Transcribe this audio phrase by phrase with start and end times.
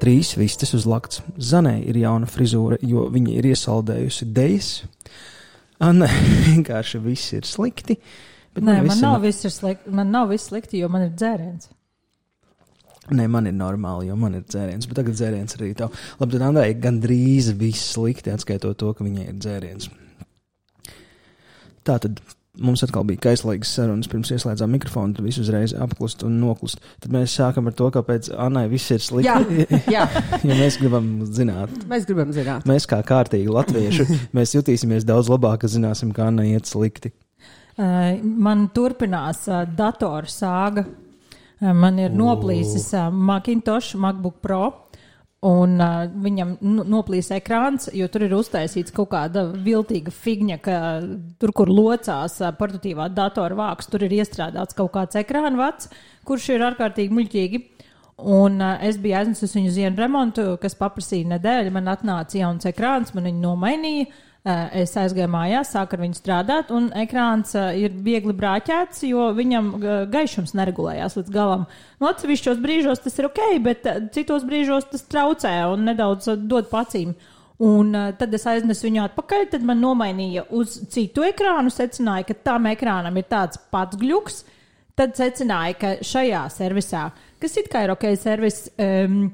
[0.00, 1.20] Trīs vistas uz lakts.
[1.36, 4.70] Zanē ir jauna frizūra, jo viņa ir iesaldējusi dejas.
[5.80, 6.08] Anna
[6.48, 7.98] vienkārši viss ir slikti.
[8.54, 11.06] Bet Nē, man visi nav, no- viss ir slikti, man nav viss slikti, jo man
[11.06, 11.68] ir dzēriens.
[13.10, 14.86] Nē, man ir normāli, jo man ir dzēriens.
[14.86, 15.94] Bet tagad dzēriens arī tev.
[16.20, 19.88] Labi, tad Andrai gandrīz viss slikti, atskaitot to, ka viņai ir dzēriens.
[21.86, 22.20] Tā tad
[22.58, 26.80] mums atkal bija kaislīgas sarunas, pirms ieslēdzām mikrofonu, tad viss uzreiz apklust un noklust.
[27.02, 29.28] Tad mēs sākam ar to, kāpēc Annai viss ir slikti.
[29.30, 30.06] Jā, jā,
[30.48, 31.74] ja mēs gribam zināt.
[31.90, 32.66] mēs gribam zināt.
[32.70, 37.14] Mēs kā kārtīgi latvieši, mēs jutīsimies daudz labāk, ka zināsim, kā Annai iet slikti.
[37.80, 39.46] Man turpinās
[39.76, 40.84] datora sāga.
[41.60, 44.62] Man ir noplīsis uh, Macintosh, MacBook Pro.
[45.48, 50.74] Un uh, viņam nu, noplīs ekrāns, jo tur ir uztaisīts kaut kāda viltīga figņa, ka
[51.40, 55.88] tur, kur locās uh, portatīvā datora vāks, tur ir iestrādāts kaut kāds ekrāna vats,
[56.28, 57.62] kurš ir ārkārtīgi muļķīgi.
[58.20, 61.72] Un uh, es biju aiznesusi viņu uz vienu remontu, kas paprasīja nedēļu.
[61.72, 64.10] Man atnāca jauns ekrāns, man viņu nomainīja.
[64.10, 69.26] Uh, es aizgāju mājās, sāku ar viņu strādāt, un ekrāns uh, ir viegli brāķēts, jo
[69.36, 71.66] viņam uh, gaišums neregulējās līdz galam.
[72.00, 77.12] No atsevišķos brīžos tas ir ok, bet citos brīžos tas traucē un nedaudz dod pacīm.
[77.60, 82.70] Un tad es aiznesu viņu atpakaļ, tad man nomainīja uz citu ekrānu, secināja, ka tam
[82.70, 84.46] ekrānam ir tāds pats gluks.
[84.96, 87.02] Tad secināja, ka šajā servisā,
[87.40, 89.26] kas it kā ir ok, servis, um,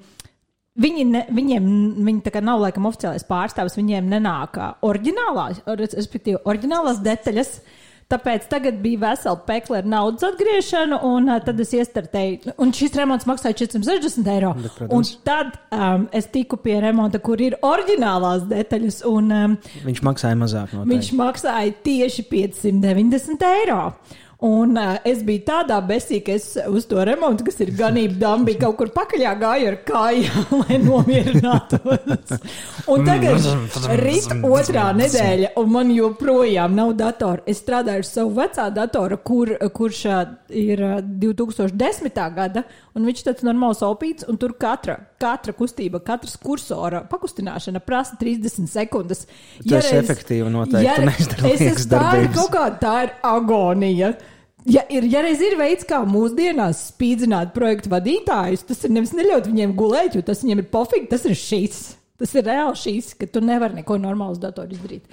[0.80, 1.66] viņi, ne, viņiem
[2.06, 7.58] viņi tā nav laikam oficiālais pārstāvis, viņiem nenāk oriģinālās, or- respektīvi, oriģinālās detaļas.
[8.06, 12.52] Tāpēc tagad bija vesela pekla ar naudas atgriešanu, un uh, tad es iestartēju.
[12.62, 14.52] Un šis remonts maksāja 460 eiro.
[14.62, 19.00] Bet, un tad um, es tiku pie remonta, kur ir oriģinālās detaļas.
[19.10, 19.56] Un, um,
[19.88, 23.80] Viņš maksāja mazāk no Viņš maksāja tieši 590 eiro.
[24.44, 28.44] Un uh, es biju tādā besī, ka es uz to remontu, kas ir ganība dāma,
[28.50, 32.34] bija kaut kur pakaļā gāju ar kājām, lai nomierinātos.
[32.92, 33.48] Un tagad
[34.02, 37.46] rīt otrā nedēļa, un man joprojām nav datora.
[37.48, 40.02] Es strādāju ar savu vecā datoru, kur, kurš
[40.52, 42.20] ir uh, 2010.
[42.36, 48.18] gada, un viņš tāds normāls opīts, un tur katra, katra kustība, katras kursora pakustināšana prasa
[48.20, 49.26] 30 sekundes.
[49.62, 54.14] Tu esi efektīva noteikti, tu neizdari es tā ir kaut kā tā ir agonija.
[54.66, 59.46] Ja, ir, ja reiz ir veids, kā mūsdienās spīdzināt projektu vadītājus, tas ir nevis neļaut
[59.46, 61.84] viņiem gulēt, jo tas viņiem ir pofīgi, tas ir šīs.
[62.18, 65.04] Tas ir reāli šīs, ka tu nevari neko normālu uz datoru izdarīt.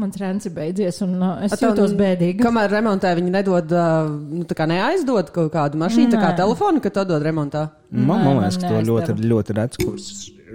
[0.00, 2.40] Mans rēns ir beidzies, un uh, es jūtos bēdīgi.
[2.42, 6.40] Kamēr remontē viņi nedod, uh, nu, tā kā neaizdod kaut kādu mašīnu, tā kā Nē.
[6.42, 7.68] telefonu, kad to dod remontā.
[7.90, 10.08] Man, Nē, man liekas, ka to ļoti, ļoti reti, kurš,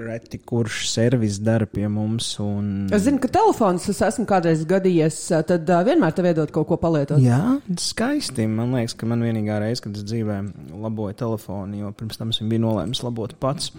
[0.08, 2.30] reti, kurš servis dara pie mums.
[2.44, 2.90] Un...
[2.96, 6.70] Es zinu, ka telefons es esmu kādreiz gadījies, uh, tad uh, vienmēr tev iedod kaut
[6.72, 7.22] ko palietot.
[7.24, 8.50] Jā, skaisti.
[8.52, 10.42] Man liekas, ka man vienīgā reize, kad es dzīvē
[10.74, 13.72] laboju telefonu, jo pirms tam es biju nolēmis labot pats.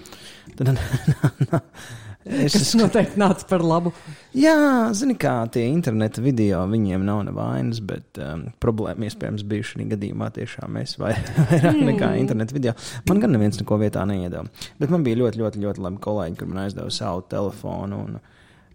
[0.56, 0.76] Tad,
[2.26, 3.92] es, Tas noteikti nāca par labu.
[4.36, 4.54] jā,
[4.98, 10.30] zini, kā tie interneta video, viņiem nav nevainas, bet um, problēma iespējams bija šī gadījumā
[10.36, 11.14] tiešām mēs vai,
[11.50, 12.74] vairāk nekā interneta video.
[13.08, 14.46] Man gan neviens neko vietā neiedeva.
[14.80, 18.02] Bet man bija ļoti, ļoti, ļoti labi kolēģi, kur man aizdeva savu telefonu.
[18.08, 18.18] Un,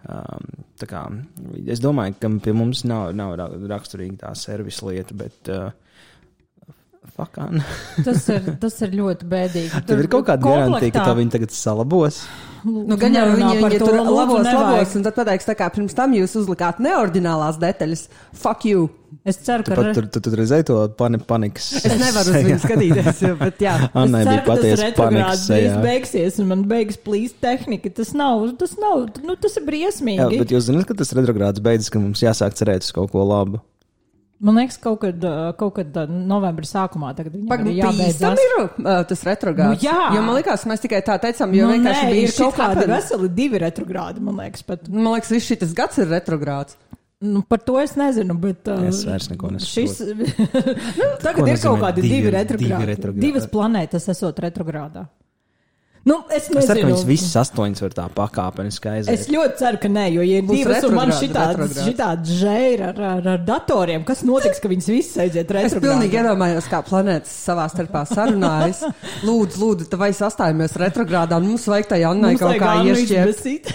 [0.01, 0.47] Um,
[0.81, 1.03] kā,
[1.69, 5.67] es domāju, ka pie mums nav, nav ra- raksturīga tā servisa lieta, bet uh,
[7.17, 7.63] fakāna.
[8.05, 9.83] Tas ir, tas ir ļoti bēdīgi.
[9.89, 12.21] Tev ir kaut kāda garantija, ka viņi tagad salabos.
[12.61, 16.11] Nu, gan jau viņi, viņi tur labos, labos, un tad pateiks, tā kā pirms tam
[16.13, 18.03] jūs uzlikāt neordinālās detaļas.
[18.37, 18.83] Fuck you!
[19.25, 21.71] Es ceru, ka tur, tu, tur redzēji to pani, panikas.
[21.81, 23.73] Es nevaru uz viņu skatīties, jo, bet jā.
[24.01, 25.73] Annai Es bija ceru, ka tas patiesa panikas sejā.
[25.83, 27.91] beigsies, un man beigas plīst tehnika.
[27.97, 30.21] Tas nav, tas nav, nu, tas ir briesmīgi.
[30.21, 33.25] Jā, bet jūs zināt, ka tas retrogrāds beidzas, ka mums jāsāk cerēt uz kaut ko
[33.25, 33.61] labu.
[34.41, 35.21] Man liekas, kaut kad,
[35.59, 38.39] kaut kad novembra sākumā tagad viņam Pagaidām, arī jābeidzas.
[38.41, 39.75] ir uh, tas retrogrāds.
[39.75, 39.97] Nu, jā.
[40.15, 42.87] Jo man liekas, mēs tikai tā teicām, jo Nu, vienkārši nē, bija kaut kāda.
[42.89, 44.89] veseli divi retrogrādi, man liekas, pat.
[44.89, 46.73] Man liekas, viss šis gads ir retrogrāds.
[47.21, 48.65] Nu, par to es nezinu, bet.
[48.65, 50.73] Uh, Es vairs neko Šis, nesaprotu.
[50.97, 52.87] nu, tagad Ko ir kaut kādi divi- divi, divi retrogrādi.
[52.95, 53.21] retrogrādi?
[53.27, 55.05] Divas planētas esot retrogrādā.
[56.03, 56.87] Nu, es Es ceru, ka nezinu.
[56.89, 59.27] viņas visas astoņas var tā pakāpeniski Es aiziet.
[59.35, 61.83] ļoti ceru, ka nē, jo, ja ir Būs divas, un man retrogrādi, šitāds, retrogrādi.
[61.91, 65.83] šitāds žēra ar, ar, ar datoriem, kas notiks, ka viņas visas aiziet Es retrogrādā?
[65.85, 68.81] pilnīgi iedomājos, kā planētas savā starpā sarunājas.
[69.29, 73.71] Lūdzu, lūdzu, tā vai sastājamies retrogrādā, un mums vajag tai Annai Mums kaut kā iešķirt.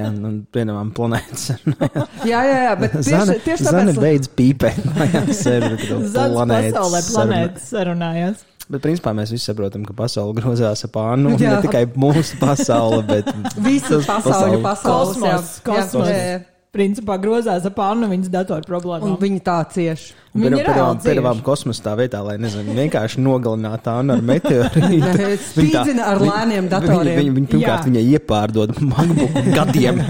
[0.00, 1.50] Jā, nu, vienam planētas.
[2.32, 4.00] Jā, jā, jā, bet Zana, tieši, tieši Zana tāpēc.
[4.00, 4.80] beidz pīpēt.
[6.16, 8.44] planētas pasaulē planētas sarunājās.
[8.66, 11.36] Bet, principā, mēs visi saprotam, ka pasaule grozās ap ānu.
[11.38, 14.62] Ne tikai mūsu pasaule, bet pasauļu pasauli.
[14.64, 15.16] pasaules.
[15.22, 15.36] jā.
[15.38, 16.08] Kosmos, Jā, kosmos.
[16.10, 16.40] jā, jā.
[16.76, 19.16] Principā grozās ap Annu viņas datoru Un problēmām.
[19.22, 20.14] viņi tā cieši.
[20.36, 20.66] Viņi ir
[21.00, 21.44] cieši.
[21.46, 25.30] kosmosā tā vietā, lai nezinu, vienkārši nogalinātu Annu ar meteorītu.
[25.50, 27.16] Spīdzina ar lēniem datoriem.
[27.16, 30.02] Viņi, viņi, viņi pirmkārt viņai iepārdod MacBook gadiem.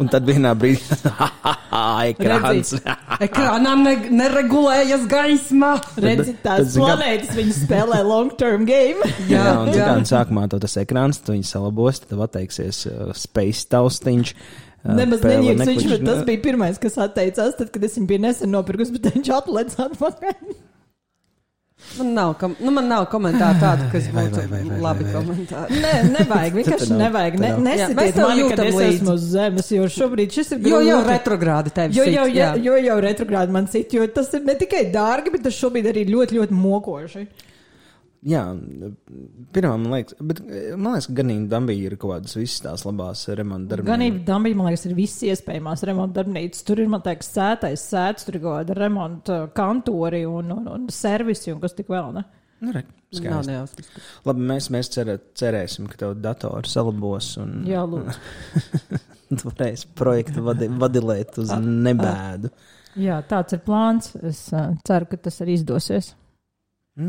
[0.00, 1.00] Un tad vienā brīdī
[2.10, 2.74] ekrāns.
[3.26, 5.74] Ekrānā ne, neregulējas gaisma.
[6.00, 9.08] Redzi, tās planētas viņa spēlē long term game.
[9.28, 9.90] Jā, Jā, un jā.
[10.08, 14.34] sākumā to tas ekrāns, tu viņu salabos, tad atteiksies uh, Space Taustiņš.
[14.84, 18.52] Nemaz neņēmis viņš, bet tas bija pirmais, kas atteicās, tad, kad es viņu biju nesen
[18.54, 20.58] nopirkus, bet viņš atlēc atpakaļ.
[21.98, 25.04] Man nav, kom nu, man nav komentāru tādu, kas Vai, būtu vai, vai, vai, labi
[25.06, 25.20] vai, vai.
[25.22, 25.78] komentāri.
[25.84, 27.38] Nē, nevajag, vienkārši nevajag.
[27.40, 27.52] Ne,
[27.88, 31.08] tev mani, kad es esmu uz zemes, jo šobrīd šis ir Jo jau grūti.
[31.08, 32.50] retrogrādi tevi Jo sit, jau, jā.
[32.60, 35.88] jo, jo jau retrogrādi man cita, jo tas ir ne tikai dārgi, bet tas šobrīd
[35.94, 37.24] arī ļoti, ļoti mokoši.
[38.20, 38.42] Jā,
[39.56, 42.84] pirmā man liekas, bet eh, man liekas, ka ganīgi Dambija ir kaut kādas visas tās
[42.84, 43.88] labās remonta darbības.
[43.88, 46.66] Gan arī Dambija, man liekas, ir visas iespējamās remonta darbnīcas.
[46.68, 50.84] Tur ir, man liekas, sētais sēts, tur ir kaut kāda remonta kantori un, un, un
[50.92, 52.26] servisi un kas tik vēl, ne?
[52.60, 53.72] Nu, re, Nav.
[54.28, 58.12] Labi, mēs, mēs cerē, cerēsim, ka tev dators salabos un Jā, lūdzu.
[59.32, 62.52] tu varēsi projektu vadi, vadilēt uz nebēdu.
[63.00, 64.12] Jā, tāds ir plāns.
[64.22, 66.12] Es uh, ceru, ka tas arī izdosies.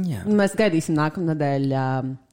[0.08, 0.22] Jā.
[0.28, 1.84] Mēs gaidīsim nākamā nedēļa.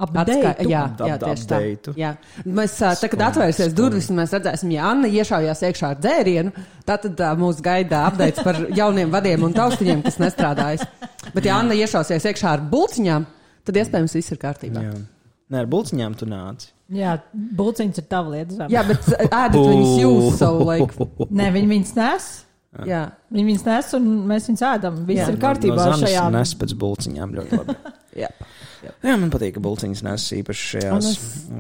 [0.05, 0.39] Updateu?
[0.71, 1.59] Jā, jā tieši tā.
[1.99, 2.13] Jā.
[2.45, 6.55] Mēs, tā, kad atvērsies durvis, un mēs redzēsim, ja Anna iešaujās iekšā ar dzērienu,
[6.89, 10.87] tad ā, mūs gaida apdeits par jauniem vadiem un taustiņiem, kas nestrādājas.
[11.35, 13.29] Bet, ja Anna iešausies iekšā ar bulciņām,
[13.67, 14.85] tad iespējams viss ir kārtībā.
[14.87, 14.99] Jā.
[15.49, 16.73] Nē, ar bulciņām tu nāci.
[16.93, 17.19] Jā,
[17.57, 18.55] bulciņš ir tava lieta.
[18.57, 18.73] Zem.
[18.73, 21.09] Jā, bet ēdat viņus jūs savu laiku.
[21.29, 22.29] Nē, viņi viņus nes.
[22.89, 23.03] Jā.
[23.33, 24.99] Viņi viņus nes un mēs viņus ēdam.
[25.09, 25.29] Viss Jā.
[25.33, 26.25] ir kārtībā no, no šajā.
[26.35, 27.77] Nes pēc bulciņām ļoti labi.
[28.25, 28.29] Jā.
[29.03, 31.09] Jā, man patīk, ka bulciņas nes īpaši šajās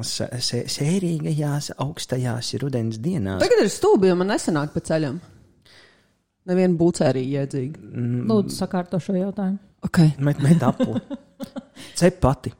[0.06, 3.40] se- se- sērīgajās, augstajās rudens dienās.
[3.43, 5.19] Tagad ir stūbi, jo man nesanāk pa ceļam.
[6.49, 7.82] Neviena būcērija iedzīga.
[8.28, 9.58] Lūdzu, sakārto šo jautājumu.
[9.88, 10.12] Okay.
[10.19, 11.00] Met, met apli.
[11.99, 12.52] Cep pati.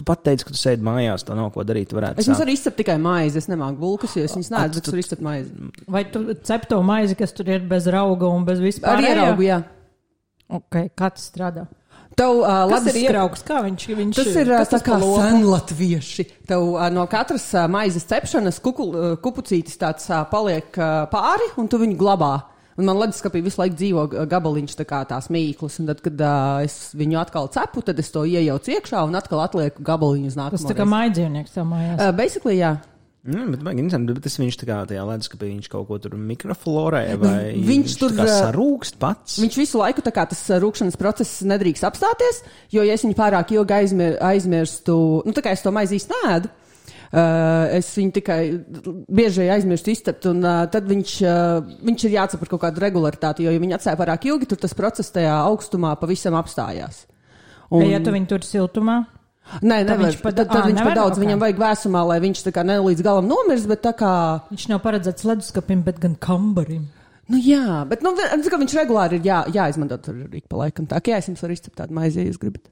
[0.00, 1.90] Tu pat teici, ka tu sēdi mājās, tā nav ko darīt.
[2.16, 3.36] Es jums varu izcept tikai maizi.
[3.42, 5.66] Es nemāku bulkas, jo es viņas neēdu, bet es varu izcept maizi.
[5.92, 8.96] Vai tu cep to maizi, kas tur ir bez rauga un bez vispār?
[8.96, 9.58] Ar ieraugu, jā.
[10.56, 11.66] Ok, kā tas strādā?
[12.16, 13.42] Tev, uh, Kas ledus ir ieraugs?
[13.46, 16.26] Kā viņš, viņš Tas ir ā, kas tā tas kā senlatvieši.
[16.48, 21.52] Tev ā, no katras ā, maizes cepšanas kukul, ā, kupucītis tāds ā, paliek ā, pāri,
[21.60, 22.32] un tu viņu glabā.
[22.80, 25.76] Un man leduskapī visu laiku dzīvo gabaliņš, tā kā tās mīklas.
[25.82, 29.44] Un tad, kad uh, es viņu atkal cepu, tad es to iejaucu iekšā un atkal
[29.44, 30.70] atlieku gabaliņu uz Tas nākamo.
[30.72, 32.00] tā kā maidzīvnieks tev mājās.
[32.00, 32.78] Uh, basically, jā.
[33.20, 36.14] Mm, bet, baigi interesanti, bet tas viņš tā kā tajā leduskapī, viņš kaut ko tur
[36.16, 39.34] mikroflorē vai viņš tur, kā ā, sarūkst pats.
[39.42, 42.40] Viņš visu laiku tā kā tas rūkšanas process nedrīkst apstāties,
[42.72, 44.96] jo, ja es viņu pārāk ilgi aizmir, aizmirstu,
[45.28, 46.48] nu, tā kā es to maizi īsti nēdu,
[47.10, 48.40] es viņu tikai
[49.10, 53.54] bieži aizmirstu izcept, un uh, tad viņš, uh, viņš ir jāatcer kaut kādu regularitāti, jo,
[53.54, 57.04] ja viņi atstāja pārāk ilgi, tad tas process tajā augstumā pavisam apstājās.
[57.70, 57.82] Un...
[57.90, 59.00] Ja tu viņu tur siltumā,
[59.58, 60.92] Nē, nevar, viņš pa- tad, tad ā, viņš nevar?
[60.92, 61.24] par daudz, Ok.
[61.24, 64.12] viņam vajag vēsumā, lai viņš tā kā ne līdz galam nomirst, bet tā kā.
[64.52, 66.84] viņš nav paredzēts leduskapim, bet gan kambarim.
[67.30, 70.86] Nu, jā, bet nu, ka viņš regulāri ir jā, jāizmanto tur arī pa laikam.
[70.86, 72.62] Tā kā jā, es jums varu izcept tādu maizi, ja jūs gribat.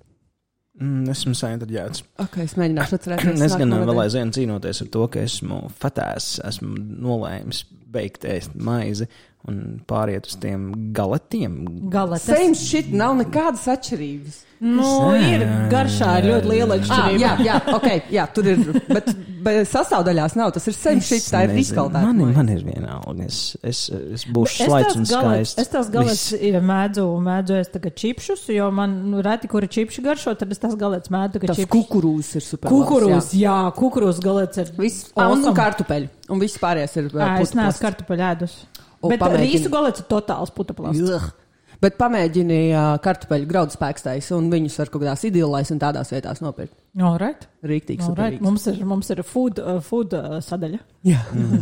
[0.79, 2.05] Mm, esmu sainteresēts.
[2.23, 3.41] Ok, es mēģināšu atcerēties.
[3.49, 9.09] Es gan vēl aizvien cīnoties ar to, ka esmu fatēs, esmu nolēmis beigt ēst maizi
[9.49, 11.61] un pāriet uz tiem galetiem.
[11.93, 12.27] Galetes.
[12.29, 14.45] Same shit, nav nekādas atšķirības.
[14.59, 17.21] Nu, ir garšā ir ļoti liela Ah, atšķirība.
[17.23, 18.63] jā, jā, ok, jā, tur ir.
[18.89, 19.13] Bet,
[19.47, 20.51] bet sastāvdaļās nav.
[20.57, 22.03] Tas ir same shit, tā ir izkaldēta.
[22.11, 23.15] Man, man ir vienalga.
[23.29, 23.85] Es, es,
[24.19, 25.61] es būšu Es slaids un skaists.
[25.63, 26.25] Es tās galets
[26.73, 30.75] mēdzu, mēdzu ēst tagad čipšus, jo man nu, reti, kuri čipši garšo, tad es tās
[30.81, 31.71] galets mēdzu Tas čipšus.
[31.77, 32.75] kukurūzs ir super.
[32.75, 34.75] Kukurūz, jā, kukurūz galets ir.
[34.77, 35.53] Viss, awesome.
[35.53, 36.11] un kartupeļi.
[36.35, 37.13] Un viss pārējais ir.
[37.15, 38.59] uh, Ā, Es neesmu kartupeļu ēdus.
[39.03, 39.53] Bet pamēģini.
[39.53, 40.99] rīsu galets ir totāls puteklis.
[41.07, 41.29] Ugh.
[41.79, 46.41] Bet pamēģini uh, kartupeļu graudu spēkstais un viņus var kaut kādās idilēs un tādās vietās
[46.43, 46.73] nopirkt.
[46.99, 47.45] Alright.
[47.63, 48.41] Rīktīgi, Alright.
[48.41, 48.43] super.
[48.43, 50.81] Mums ir, mums ir food, uh, food uh, sadaļa.
[51.07, 51.21] Jā.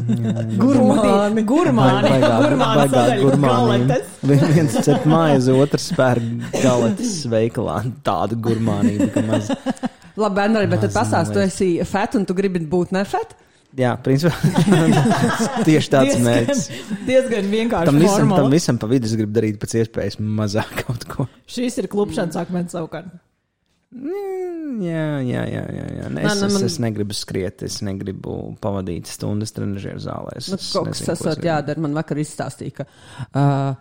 [0.62, 1.45] Gurmāni.
[1.45, 2.14] Gurmāni.
[2.25, 4.00] Gurmāni sadaļa.
[4.31, 7.83] Vi- Viens cep maizi, otrs pērk galetes veikalā.
[8.07, 9.50] Tāda gurmānība, ka maz.
[10.16, 13.37] Labi, Bernari, bet tad Maz pastāst, tu esi fet un tu gribi būt nefet?
[13.76, 14.33] Jā, principā
[15.68, 16.62] tieši tāds Diezgan- mērķis.
[17.06, 18.38] Diezgan vienkārši Tam visam, formula.
[18.40, 21.26] tam visam pa vidu es gribu darīt pēc iespējas mazāk kaut ko.
[21.50, 23.11] Šīs ir klupšanas akmens savukārt.
[23.97, 25.61] Mm, Jā, jā, jā.
[25.73, 26.09] jā, jā.
[26.12, 30.35] Nē, Es, nu, es, man- es negribu skriet, es negribu pavadīt stundas trenižera zālē.
[30.40, 31.47] Es, Nu, es kaut kas esot gribu.
[31.49, 31.80] jādara.
[31.87, 32.87] Man vakar izstāstīja, ka
[33.30, 33.76] uh,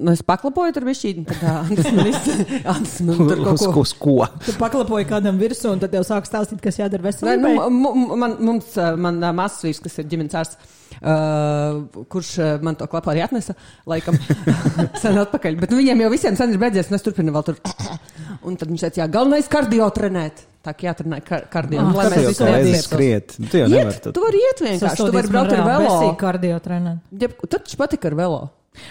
[0.00, 2.74] Nu, es paklapoju tur višķīni, tad tā, tas man izsaka,
[3.28, 3.80] tur kaut Uz, ko.
[3.84, 4.14] uz ko?
[4.46, 7.50] Tu paklapoji kādam virsū, un tad tev sāk stāstīt, kas jādara Nē, veselībai.
[7.58, 10.56] nu, mu- mu- man, mums, man mazs vīrs, kas ir ģimenes ārsts,
[11.02, 12.30] uh, kurš
[12.64, 13.52] man to klapā arī atnesa,
[13.92, 14.16] laikam,
[15.02, 15.60] sen atpakaļ.
[15.60, 17.60] Bet nu, viņiem jau visiem sen ir beidzies, un es turpinu vēl tur.
[18.48, 20.40] Un tad viņš teica, jā, galvenais kardio trenēt.
[20.66, 21.78] Tā kā jātrenē kar kardio.
[21.82, 22.88] Ah, un lai mēs jau visi neatsieptos.
[22.88, 23.32] skriet?
[23.52, 26.00] Tu jau nevari tu vari iet vienkārši, tu vari braukt ar velo.
[26.18, 26.98] kardio trenēt.
[27.44, 28.40] Tad viņš patika ar velo.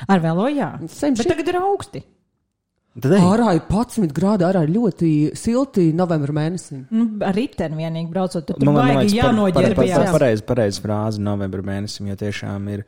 [0.07, 0.71] Ar velo, jā.
[0.89, 1.31] Same Bet shit.
[1.35, 2.03] tagad ir augsti.
[3.01, 3.21] Tad ej.
[3.23, 5.09] Ārā ir 11 grādi, ārā ir ļoti
[5.39, 6.81] silti novembra mēnesī.
[6.91, 9.95] Nu, ar riteni vienīgi braucot, tad tur Man baigi liekas, par- par- par- jānoģērbjās.
[9.95, 12.83] par- Pareizi, pareizi frāze novembra mēnesim, jo tiešām ir.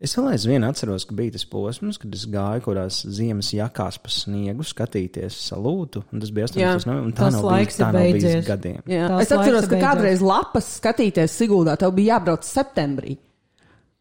[0.00, 3.96] Es vēl aizvien atceros, ka bija tas posms, kad es gāju kaut kādās ziemas jakās
[4.02, 6.60] pa sniegu skatīties salūtu, un tas bija 18.
[6.60, 8.46] Jā, novembris, un tā tas nav laiks bijis, tā ir nav bijis beidzies.
[8.46, 8.82] gadiem.
[8.86, 9.08] Jā.
[9.08, 9.86] Tās Es atceros, ka beidzās.
[9.86, 13.16] kādreiz lapas skatīties Siguldā, tev bija jābrauc septembrī.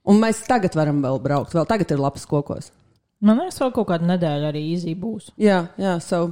[0.06, 2.72] Un mēs tagad varam vēl braukt, vēl tagad ir lapas kokos.
[3.26, 5.32] Man liekas, vēl kaut kāda nedēļa arī īzī būs.
[5.42, 6.28] Jā, jā, so.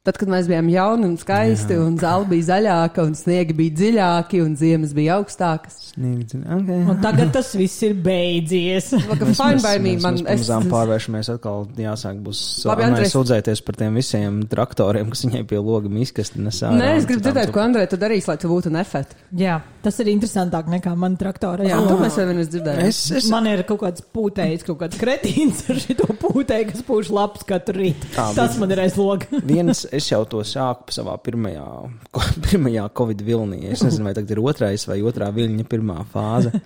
[0.00, 1.82] Tad, kad mēs bijām jauni un skaisti, jā.
[1.84, 5.74] un zāle bija zaļāka, un sniegi bija dziļāki, un ziemas bija augstākas.
[5.90, 6.78] Sniegts, okay.
[6.88, 8.94] Un tagad tas viss ir beidzies.
[10.00, 11.66] Man, es pārvēršamies atkal.
[11.76, 12.40] Jāsāk būs
[12.72, 13.10] Andrej.
[13.12, 16.72] sūdzēties par tiem visiem traktoriem, kas viņai pie loga miskasti nesā.
[16.80, 19.12] Nē, es gribu dzirdēt, ko Andrej tu darīs, lai tu būtu nefet.
[19.36, 21.68] Jā, tas ir interesantāk nekā man traktora.
[21.68, 22.88] Jā, to mēs vienreiz dzirdējām.
[22.88, 27.12] Es, es, Man ir kaut kāds pūtējs, kaut kāds kretīns ar šo pūtēju, kas pūš
[27.20, 28.14] lapas katru rītu.
[28.16, 29.28] Tas man ir aiz loga.
[29.44, 31.66] Viens, es jau to sāku savā pirmajā,
[32.48, 33.62] pirmajā Covid vilnī.
[33.70, 36.54] Es nezinu, vai tagad ir otrais vai otrā viļņa pirmā fāze.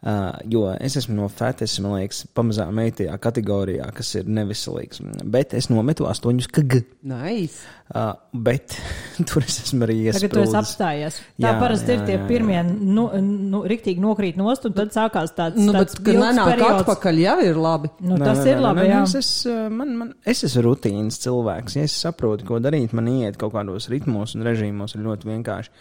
[0.00, 5.02] Uh, jo es esmu no fetes, man liekas, pamazām meitajā kategorijā, kas ir neveselīgs.
[5.28, 6.78] Bet es nometu astoņus kg.
[7.04, 7.60] Nice.
[7.92, 8.78] Uh, bet
[9.28, 10.56] tur es esmu arī Tagad tu esi iesprūdis.
[10.62, 11.18] apstājies.
[11.36, 12.28] Tā Jā, parasti ir jā, tie jā, jā.
[12.32, 13.04] pirmie, nu,
[13.52, 17.22] nu, riktīgi nokrīt nost, un tad sākās tāds, Nu, bet, tāds kad ilgs nenāk atpakaļ,
[17.26, 17.92] jau ir labi.
[18.00, 19.04] Nu, Nē, tas nē, ir nē, labi, jā.
[19.20, 19.32] Es,
[19.76, 21.76] man, man, es esmu rutīnas cilvēks.
[21.76, 25.76] Ja es saprotu, ko darīt, man iet kaut kādos ritmos un režīmos ir ļoti vienkārši.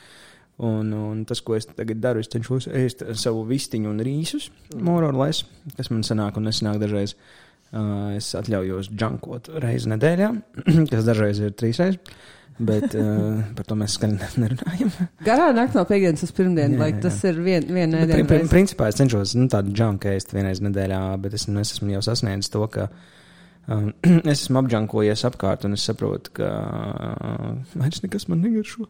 [0.59, 5.45] Un, un tas, ko es tagad daru, es cenšos ēst savu vistiņu un rīsus, morālais,
[5.77, 7.15] kas man sanāk un nesanāk dažreiz.
[7.69, 10.27] Uh, es atļaujos džankot reizi nedēļā,
[10.91, 12.01] kas dažreiz ir trīs reizes.
[12.59, 14.89] Bet uh, par to mēs skaļi nerunājam.
[15.23, 16.97] Garā nakt no piekdienas uz pirmdienu, Jā, lai jā.
[17.05, 18.51] tas ir vien, viena Bet, pri, pri, nedēļa.
[18.51, 22.01] principā es cenšos nu, tādu džanku ēst vienreiz nedēļā, bet es, nu, es esmu jau
[22.09, 22.89] sasniedzis to, ka
[23.71, 23.93] um,
[24.33, 28.89] es esmu apdžankojies apkārt un es saprotu, ka uh, vairs nekas man negaršo.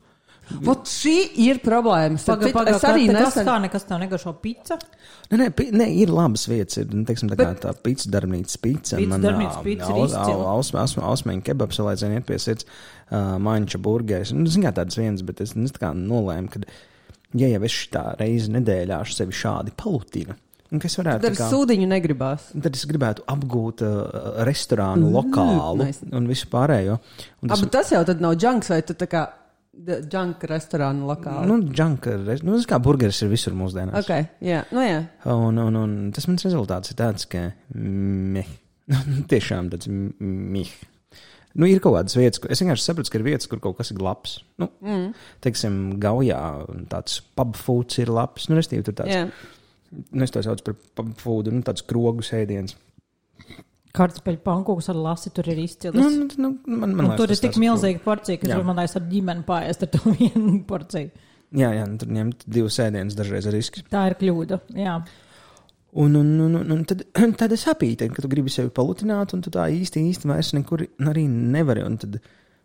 [0.65, 1.13] Vot šī
[1.46, 2.18] ir problēma.
[2.25, 3.46] Paga, paga, Es arī kas nesen.
[3.46, 4.79] kā nekas tev negaršo pica.
[5.29, 6.79] Nē, nē, pi, nē, ir labas vietas.
[6.82, 9.20] Ir nu, teiksim, tā, kā tā pīcis darbnīca, pica izcila.
[11.12, 12.65] Ausmeņa kebabs, vēl aizvien iet pie sirds,
[13.12, 14.34] uh, maņķa burgers.
[14.36, 16.63] Nu, zin kā tādas vienas, bet es nu, tā kā nolēmu, ka,
[17.39, 20.36] ja jau es šitā reizi nedēļā sevi šādi palutinu,
[20.74, 22.50] un kas varētu Tad ar tā kā- sūdiņu negribās.
[22.53, 26.06] Tad es gribētu apgūt uh, restorānu, lokālu nice.
[26.12, 27.00] un visu pārējo.
[27.44, 27.63] Un Tas...
[27.74, 29.27] Tas jau tad nav junks vai tu tā kā
[29.74, 31.48] d- junk restorānu lokāli.
[31.50, 34.04] nu, džanka, res- nu, kā burgeris ir visur mūsdienās.
[34.04, 35.02] ok, jā, nu jā.
[35.34, 38.50] Un, un, un tas mans rezultāts ir tāds, ka meh.
[39.32, 40.72] tiešām tāds meh.
[41.60, 43.90] Nu, ir kaut kādas vietas, kur es vienkārši saprotu, ka ir vietas, kur kaut kas
[43.92, 44.36] ir labs.
[44.62, 45.08] Nu, mm.
[45.42, 46.38] Teiksim, Gaujā
[46.92, 48.46] tāds pub foods ir labs.
[48.52, 49.24] Nu, restīvi, tur tāds, jā.
[50.14, 52.76] nu, es to saucu par pub food, nu, tāds krogu sēdiens.
[53.96, 55.96] Kartupeļu pankūks ar lasi tur ir izcils.
[55.98, 59.00] Nu, nu, nu, man, man liekas, tur ir tik milzīga porcija, ka tur man liekas
[59.00, 61.25] ar ģimeni pāriest ar to vienu porciju.
[61.58, 63.81] Jā, jā, nu, tur ņemt divus sēdienus dažreiz ir risks.
[63.89, 64.60] Tā ir kļūda.
[64.77, 65.00] Jā.
[65.98, 67.01] Un, un, un, un, tad,
[67.41, 70.86] tad es saprotu, ka tu gribi sevi palutināt, un tu tā īsti, īsti vairs nekur
[71.10, 71.86] arī nevari.
[71.88, 72.19] Un tad,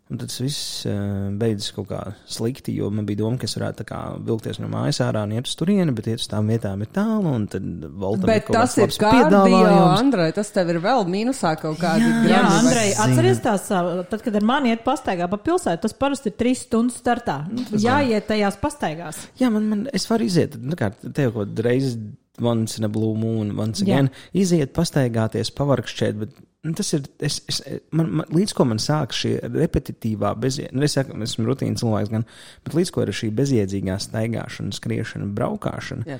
[0.05, 3.79] un tas viss uh, beidzas kaut kā slikti, jo man bija doma, ka es varētu
[3.81, 6.83] tā kā vilkties no mājas ārā un iet uz turieni, bet iet uz tām vietām
[6.85, 7.31] ir tālu.
[7.33, 10.03] un tad Voltam Bet kaut tas ir piedāvājums.
[10.03, 14.37] Andrej, tas tev ir vēl mīnusā kaut kādi Jā, Jā, Andrej, atceries tās, tad, kad
[14.37, 17.39] ar mani iet pastaigā pa pilsētu, tas parasti ir trīs stundas startā.
[17.73, 19.25] Jāiet tajās pastaigās.
[19.41, 21.97] Jā, man, man es varu iziet, nu, kā te jau kaut reizē,
[22.39, 23.85] once in a blue moon, once Jā.
[23.87, 27.61] again, iziet, pastaigāties, pavarkšķēt, bet nu, tas ir, es, es,
[27.93, 31.83] man, man, līdz ko man sāk šī repetitīvā bezjēdzīgā, nu, es saku, es esmu rutīnas
[31.83, 32.25] cilvēks gan,
[32.65, 35.29] bet līdz ko ir šī bezjēdzīgā staigāšana, skriešana,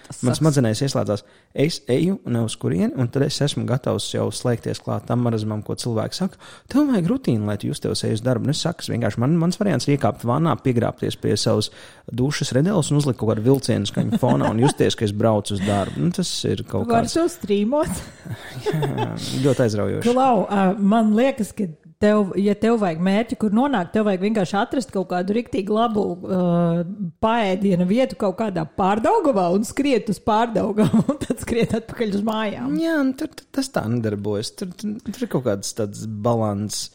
[0.06, 1.26] tas man smadzenēs ieslēdzās,
[1.66, 5.64] es eju ne uz kurieni, un tad es esmu gatavs jau slēgties klāt tam marazmam,
[5.66, 6.40] ko cilvēks saka,
[6.72, 8.50] tev vajag rutīnu, lai tu justos uz darbu.
[8.50, 11.72] Nu, es saku, vienkārši man, mans variants ir iekāpt vannā, piegrāpties pie savas
[12.12, 15.64] dušas redeles un uzlikt kaut kādu vilcienu skaņu fonā un justies, ka es braucu uz
[15.66, 16.04] darbu.
[16.04, 18.04] Nu, tas ir kaut Var kāds to strīmot.
[18.66, 19.10] jā,
[19.46, 20.06] ļoti aizraujoši.
[20.10, 21.68] Klau, ā, man liekas, ka
[22.02, 26.06] tev, ja tev vajag mērķi, kur nonākt, tev vajag vienkārši atrast kaut kādu rīktīgi labu
[26.16, 26.82] uh,
[27.24, 32.78] paēdienu vietu kaut kādā pārdaugavā un skriet uz pārdaugavu un tad skriet atpakaļ uz mājām.
[32.82, 34.54] Jā, nu, tur, tur tas tā nedarbojas.
[34.60, 36.88] Tur, tur, tur ir kaut kāds tāds balans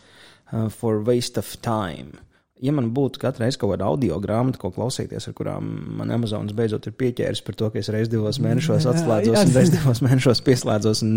[0.52, 2.20] uh, for waste of time.
[2.61, 6.52] Ja man būtu katru reizi kaut kāda audio grāmata, ko klausīties, ar kurām man Amazonas
[6.56, 9.44] beidzot ir pieķēris par to, ka es reiz divos mēnešos atslēdzos jā.
[9.47, 11.14] un reiz divos mēnešos pieslēdzos un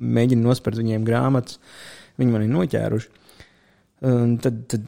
[0.00, 1.60] mēģinu nospērt viņiem grāmatas,
[2.20, 3.16] viņi man ir noķēruši.
[4.00, 4.86] Un tad, tad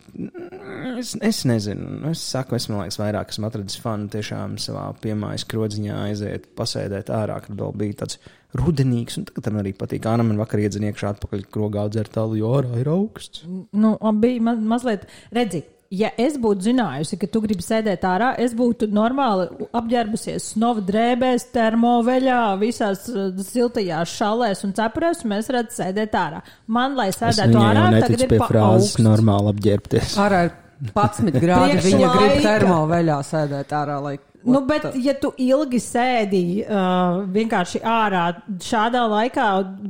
[0.97, 5.45] es, es nezinu, es saku, es domāju, ka vairāk esmu atradis fanu tiešām savā piemājas
[5.51, 8.17] krodziņā aiziet, pasēdēt ārā, kad vēl bija tāds
[8.57, 10.09] rudenīgs, un tagad man arī patīk.
[10.09, 13.45] Āna man vakar iedzina iekšā atpakaļ krogā dzert tālu, jo ārā ir augsts.
[13.77, 13.93] Nu,
[14.25, 15.05] bija ma mazliet,
[15.37, 15.61] redzi,
[15.93, 21.51] ja es būtu zinājusi, ka tu gribi sēdēt ārā, es būtu normāli apģērbusies snova drēbēs,
[21.55, 26.43] termoveļā, visās uh, siltajās šalēs un cepurēs, un mēs redzam sēdēt ārā.
[26.73, 30.19] Man, lai sēdētu ārā, tagad ir pie frāzes normāli apģērbties.
[30.23, 30.59] Ārā ir
[30.93, 31.81] 11 grādi.
[31.87, 34.03] Viņa grib termoveļā sēdēt ārā.
[34.03, 38.25] Lai, Nu, bet, ja tu ilgi sēdi uh, vienkārši ārā
[38.63, 39.45] šādā laikā,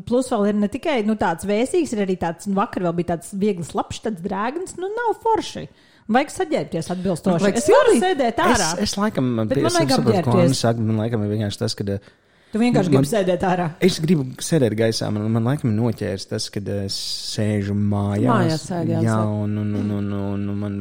[0.09, 3.15] plus vēl ir ne tikai nu, tāds vēsīgs, ir arī tāds, nu, vakar vēl bija
[3.15, 5.65] tāds viegls labs, tāds drēgns, nu, nav forši.
[6.13, 7.45] Vajag saģērbties atbilstoši.
[7.45, 8.73] Vajag Es varu sēdēt ārā.
[8.75, 10.65] Es, es laikam, Bet es man vajag apģērbties.
[10.83, 12.11] Man laikam ir vienkārši tas, ka uh,
[12.53, 13.67] Tu vienkārši Man- gribi sēdēt ārā.
[13.81, 15.09] es gribu sēdēt gaisā.
[15.11, 16.99] Man, man laikam ir noķēris tas, kad es
[17.33, 18.29] sēžu mājās.
[18.29, 20.77] Mājās sēdi, jā, un, un, un, un, un, un man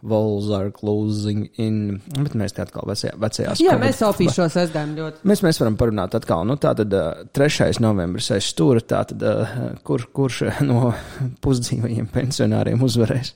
[0.00, 2.00] walls are closing in.
[2.16, 5.24] Bet mēs te atkal vecajā, vecajā Jā, mēs opīšu šo sestdienu ļoti.
[5.28, 6.48] Mēs, mēs varam parunāt atkal.
[6.48, 7.68] Nu, tā tad uh, 3.
[7.84, 8.80] novembris aiz stūra.
[8.80, 9.28] Tā tad
[9.84, 10.94] kur, kurš no
[11.44, 13.34] pusdzīvajiem pensionāriem uzvarēs?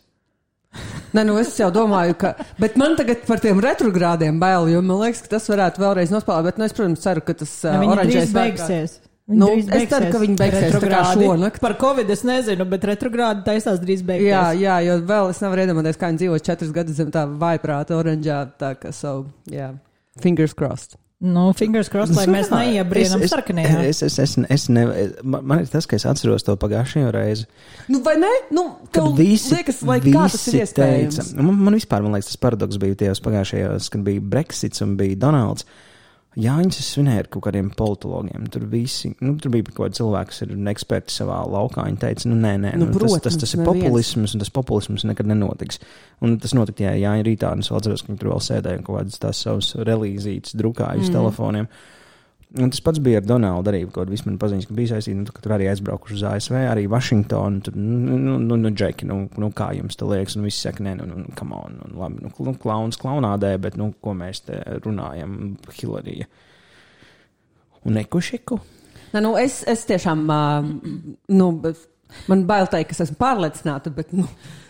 [1.17, 2.35] Nē, nu es jau domāju, ka.
[2.61, 6.51] Bet man tagad par tiem retrogrādiem bail, jo man liekas, ka tas varētu vēlreiz nospēlēt.
[6.51, 8.99] Bet, nu, es, protams, ceru, ka tas uh, oranžais beigsies.
[9.01, 10.77] Viņi Nu, es ceru, ka viņi beigsies
[11.13, 11.61] šonakt.
[11.61, 14.31] Par Covid es nezinu, bet retrogrādi taisās drīz beigties.
[14.31, 17.99] Jā, jā, jo vēl es nevaru iedomāties, kā viņi dzīvo četrus gadus zem tā vaiprāta
[17.99, 18.41] oranžā.
[18.61, 19.19] Tā kā so,
[19.53, 19.75] jā,
[20.25, 20.97] fingers crossed.
[21.19, 23.81] Nu, fingers crossed, lai mēs neiebrienam Es- sarkanajā.
[23.89, 24.85] Es, es, es, es ne,
[25.27, 27.49] man, man ir tas, ka es atceros to pagājušajā reizē.
[27.91, 28.31] Nu, vai ne?
[28.55, 31.19] Nu, tev visi, liekas, lai kā tas ir visi iespējams.
[31.19, 34.95] teica, man, man vispār man liekas, tas paradoks bija tajos pagājušajos, kad bija Brexits un
[35.01, 35.67] bija Donalds.
[35.67, 35.88] Jāņas
[36.83, 38.45] es svinēju ar kaut kādiem politologiem.
[38.55, 41.83] Tur, visi, nu, tur bija kaut kādi cilvēki, kas ir eksperti savā laukā.
[41.89, 43.83] Viņi teica, nu, nē, nē, Nu, nu, tas, tas, protams, tas ir neviens.
[43.83, 45.83] populisms, un tas populisms nekad nenotiks.
[46.23, 48.87] Un tas notika tajā Jāņa rītā, un es atceros, ka viņi tur vēl sēdēja un
[48.87, 51.17] kaut kādas tās savas relīzītes drukāja uz mm.
[51.19, 51.71] telefoniem.
[52.57, 55.33] Un tas pats bija ar Donaldu arī, kaut kāda vismaz paziņas, ka bija saistīta, nu,
[55.37, 57.61] ka tur arī aizbraukuši uz ASV, arī Vašingtonu.
[57.67, 60.39] Tur, nu, nu, nu, nu Džeki, nu, nu, kā jums tas liekas?
[60.39, 63.77] Un viss saka, nē, nu, nu, come on, nu, labi, nu, kl- klauns klaunādē, bet,
[63.77, 65.37] nu, ko mēs te runājam,
[65.77, 66.25] Hilarija.
[67.85, 68.59] Un ekušiku?
[69.13, 70.73] Nē, nu, es, es tiešām, uh,
[71.37, 71.51] nu,
[72.31, 74.27] man bail teikt, ka es esmu pārliecināta, bet, nu,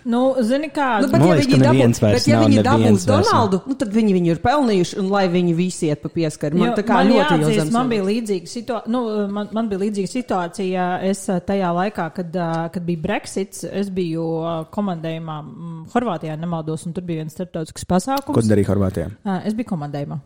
[0.09, 2.63] Nu, zini kā, nu bet, Man ja viņi ka dabū, neviens vairs bet, ja viņi
[2.65, 3.05] dabūs.
[3.09, 6.57] Donaldu, nu, tad viņi viņu ir pelnījuši, un lai viņi visi iet pa pieskaru.
[6.57, 8.93] Man Jo tā kā man ļoti jāatzīst, man bija līdzīga situācija.
[8.95, 9.03] Nu,
[9.35, 10.87] man, man bija līdzīga situācija.
[11.11, 14.25] Es eh, tajā laikā, kad, eh, kad bija Brexits, es biju
[14.73, 18.49] komandējumā mm, Horvātijā, nemaldos, un tur bija viens starptautisks Ko pasākums.
[18.49, 19.13] darīja Horvātijā?
[19.43, 20.23] Es biju komandējumā.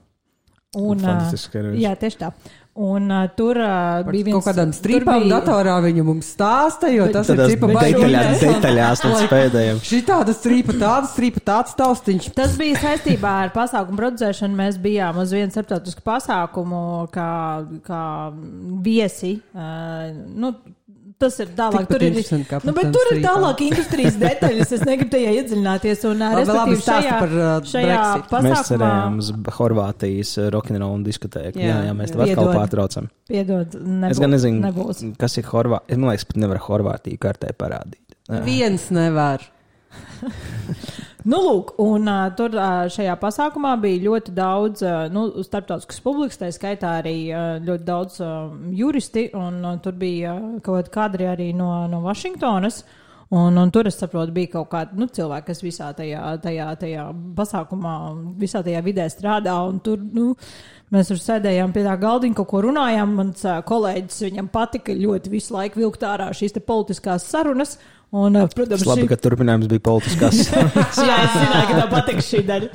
[0.78, 1.74] Un, ir.
[1.82, 2.30] jā, tieši tā.
[2.74, 6.88] Un uh, tur uh, bija viens kaut kādām tur strīpām bija- datorā viņa mums stāsta,
[6.88, 9.80] jo tas ir Tādās cipa detaļās, detaļās līdz pēdējiem.
[9.90, 12.30] Šī tāda strīpa, tāda strīpa, tāds taustiņš.
[12.38, 14.56] Tas bija saistībā ar pasākumu producēšanu.
[14.56, 16.80] Mēs bijām uz vienu starptautisku pasākumu,
[17.12, 17.28] kā,
[17.84, 18.02] kā
[18.88, 19.34] viesi.
[19.52, 20.54] Uh, nu,
[21.22, 21.86] tas ir tālāk.
[21.90, 22.18] Tur ir,
[22.66, 24.74] nu, tur ir tālāk industrijas detaļas.
[24.76, 26.04] Es negribu tajā iedziļināties.
[26.10, 28.28] Un, uh, Labi, labi, šajā, par, uh, šajā Brexit.
[28.32, 28.66] Mēs pasākumā.
[28.72, 31.62] cerējām uz Horvātijas rokenrolu diskotēku.
[31.62, 33.08] Jā, Jā, jā, mēs tev atkal pārtraucam.
[33.30, 35.02] Piedod, nebūs, Es gan nezinu, nebūs.
[35.22, 35.98] kas ir Horvātija.
[36.02, 38.02] Man liekas, pat nevar Horvātiju kartē parādīt.
[38.28, 38.42] Jā.
[38.46, 39.48] Viens nevar.
[41.22, 46.40] Nu, lūk, un uh, tur uh, šajā pasākumā bija ļoti daudz uh, nu, starptautiskas publikas,
[46.40, 51.28] tā skaitā arī uh, ļoti daudz uh, juristi, un uh, tur bija uh, kaut kādi
[51.30, 52.82] arī no, no Vašingtonas.
[53.32, 57.06] Un, un tur es saprotu, bija kaut kādi nu, cilvēki, kas visā tajā, tajā, tajā
[57.38, 57.94] pasākumā,
[58.36, 59.54] visā tajā vidē strādā.
[59.86, 60.34] Tur nu,
[60.92, 63.14] mēs tur sēdējām pie tā galdiņa, kaut ko runājām.
[63.22, 67.78] Mans kolēģis viņam patika ļoti visu laiku vilkt ārā šīs politiskās sarunas.
[68.12, 70.40] Un, protams, labi, šī- ka turpinājums bija politiskās.
[71.08, 72.66] Jā, es zināju, ka tev patiks šī daļa.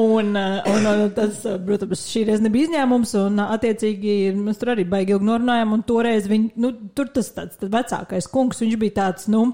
[0.00, 3.12] Un, un, un tas, protams, šī reize nebija izņēmums.
[3.26, 5.74] Un, attiecīgi, mēs tur arī baigi ilgi norunājām.
[5.76, 9.50] Un toreiz viņi, nu, tur tas tāds tāds vecākais kungs, viņš bija tāds, nu.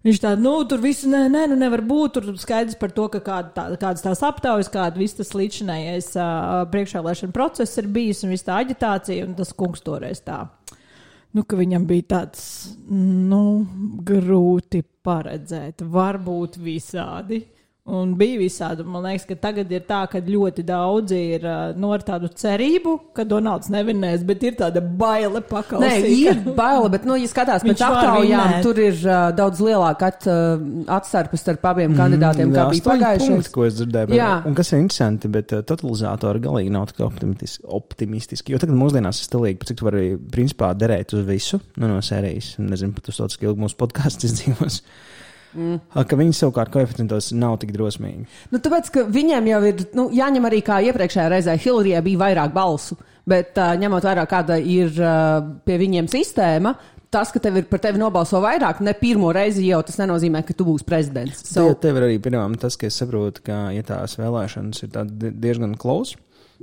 [0.00, 2.14] Viņš tādu, nu, tur viss, nē, nē, nu nevar būt.
[2.16, 6.62] Tur skaidrs par to, ka kāda tā, kādas tās aptaujas, kāda viss tas līdzinājais uh,
[6.72, 9.28] priekšvēlēšana process ir bijis un viss tā aģitācija.
[9.28, 10.46] Un tas kungs toreiz tā.
[11.36, 12.42] Nu, ka viņam bija tāds,
[12.90, 13.42] nu,
[14.06, 17.42] grūti paredzēt, varbūt visādi.
[17.90, 18.84] Un bija visādi.
[18.86, 22.92] Man liekas, ka tagad ir tā, ka ļoti daudzi ir uh, no ar tādu cerību,
[23.16, 26.06] ka Donalds nevinēs, bet ir tāda baile Nē, pakausīt.
[26.20, 30.62] ir baila, bet, nu, ja skatās pēc aptaujām, tur ir uh, daudz lielāka at, uh,
[30.98, 33.34] atstarpe starp abiem kandidātiem, kā bija pagājušais.
[33.34, 34.30] Punkti, ko es dzirdēju, Jā.
[34.38, 38.54] bet, un kas ir interesanti, bet uh, totalizatori galīgi nav tik optimistiski, optimistiski.
[38.54, 42.54] Jo tagad mūsdienās es stilīgi, cik tu vari principā derēt uz visu nu, no sērijas.
[42.62, 44.82] Nezinu, pat uz to, cik ilgi mūsu podkāsts izdzīvos.
[45.56, 45.80] Mm.
[46.06, 48.28] Ka viņi savukārt koeficientos nav tik drosmīgi.
[48.52, 52.54] Nu, tāpēc, ka viņiem jau ir nu, jāņem arī kā iepriekšējā reizē, Hillarijai bija vairāk
[52.54, 56.76] balsu, bet uh, ņemot vērā, kāda ir uh, pie viņiem sistēma.
[57.10, 60.54] Tas, ka tev ir par tevi nobalso vairāk, ne pirmo reizi jau tas nenozīmē, ka
[60.54, 61.42] tu būsi prezidents.
[61.42, 65.32] So, So, tev ir arī pirmām tas, ka es saprotu, ka ja tās vēlēšanas ir
[65.42, 66.20] diezgan klausas.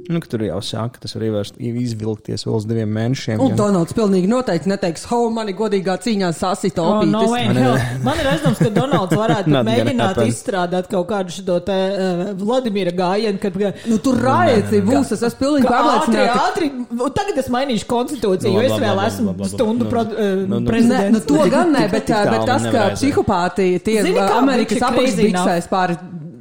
[0.08, 3.40] Nu, tur jau saka, ka tas var ievērst, izvilkties vēl uz diviem mēnešiem.
[3.42, 7.12] un jo- Donalds pilnīgi noteikti neteiks, ho, mani godīgā cīņā sasita Oh, opītis.
[7.12, 8.04] no way, Man ir- hell.
[8.06, 12.92] Man ir aizdoms, ka Donalds varētu Not mēģināt izstrādāt kaut kādu šo te uh, Vladimira
[12.92, 13.58] gājienu, kad
[13.90, 16.70] Nu, tur rājēci būs, es esmu pilnīgi Ka ātri, ātri,
[17.18, 20.60] tagad es mainīšu konstitūciju, jo Bla, es vēl esmu stundu Nu, pro, nu, nu.
[20.60, 21.26] Nu, prezidents.
[21.26, 23.02] to gan nē, tik- bet, tas, ka nevar aiziet.
[23.02, 25.98] psihopāti tie Zini, kā Amerikas viņš ir apakšs crazy biksēs pāri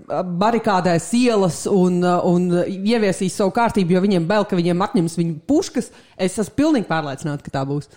[0.09, 5.39] barikādēs ielas un, uh, un ieviesīs savu kārtību, jo viņiem bail, ka viņiem atņems viņu
[5.51, 5.93] puškas.
[6.17, 7.91] Es esmu pilnīgi pārliecināta, ka tā būs.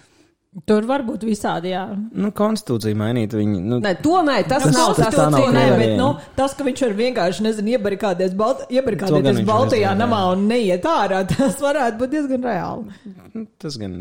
[0.66, 1.84] Tur var būt visādi, jā.
[1.94, 3.60] Nu, konstitūcija mainīt viņi.
[3.62, 6.56] Nu, Nē, to nē, tas Tas- nav tas tas, nav Konstitūcija, nē, bet nu, tas,
[6.58, 10.48] ka viņš var vienkārši, nezinu, iebarikādēties, Balt To gan iebarikādēties viņš Baltijā nezina, namā un
[10.50, 13.46] neiet ārā, tas varētu būt diezgan reāli.
[13.62, 14.00] Tas gan,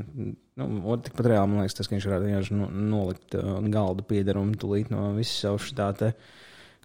[0.56, 4.56] nu, tikpat reāli man liekas, tas, ka viņš varētu vienkārši no, nolikt uh, galda piedarumu
[4.56, 6.14] tūlīt no visas savas tā te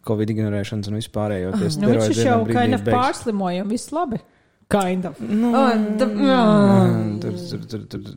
[0.07, 1.53] Covid ignorēšanas un vispārējo.
[1.59, 4.19] tie Nu, viņš ir jau kind of pārslimoja viss labi.
[4.73, 5.19] Kind of.
[5.19, 8.15] Nu, Oh, da- mm, tur, tur, tur, tur,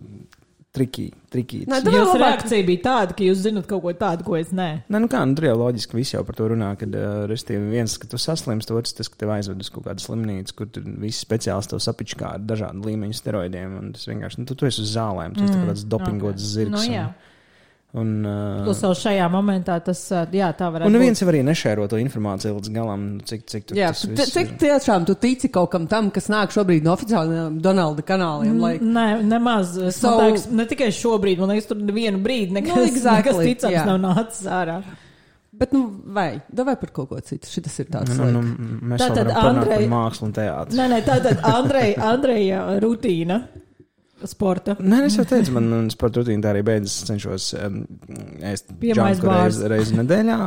[0.76, 1.62] trikī, trikī.
[1.68, 4.68] Nē, Jūsu labāk- reakcija bija tāda, ka jūs zinat kaut ko tādu, ko es nē.
[4.88, 7.70] Nē, nu kā, nu, tur jau loģiski viss jau par to runā, kad, uh, restīvi,
[7.70, 10.82] viens, ka tu saslimsti, otrs, tas, ka tev aizved uz kaut kādu slimnīcu, kur tur
[10.82, 14.82] visi speciālisti tev sapičkā ar dažādu līmeņu steroidiem, un tas vienkārši, nu, tu, tu esi
[14.84, 16.52] uz zālēm, tu esi mm, tāds dopingots okay.
[16.56, 16.86] zirgs.
[16.86, 17.06] Nu, jā.
[17.08, 17.14] un,
[17.96, 20.96] un, uh, Plus vēl šajā momentā tas, jā, tā varētu Un būt.
[20.98, 24.10] neviens jau arī nešēro to informāciju līdz galam, nu, cik, cik tur Jā, tas tu-
[24.12, 24.58] viss cik ir.
[24.64, 28.60] tiešām tu tici kaut kam tam, kas nāk šobrīd no oficiālajiem Donalda kanāliem?
[28.60, 28.74] Lai...
[28.78, 29.74] Nē, nemaz.
[29.96, 33.74] So- liekas, ne tikai šobrīd, man liekas, tur nevienu brīdi nekas, Nu, exactly, nekas ticams
[33.80, 33.86] jā.
[33.88, 34.78] nav nācis ārā.
[35.56, 37.48] Bet, nu, vai, vai par kaut ko citu?
[37.48, 38.12] Šis ir tāds.
[38.18, 40.76] Nu, nu, like- mēs Tā jau tad varam parunāt Andrej- par mākslu un teātri.
[40.76, 43.38] Nē, nē, tā tad Andreja, Andreja rutīna
[44.24, 44.76] sporta.
[44.80, 47.00] Nē, es jau teicu, man, man sporta rutīna tā arī beidzas.
[47.02, 47.80] Es cenšos um,
[48.52, 50.38] ēst džanku reizi, reizi nedēļā.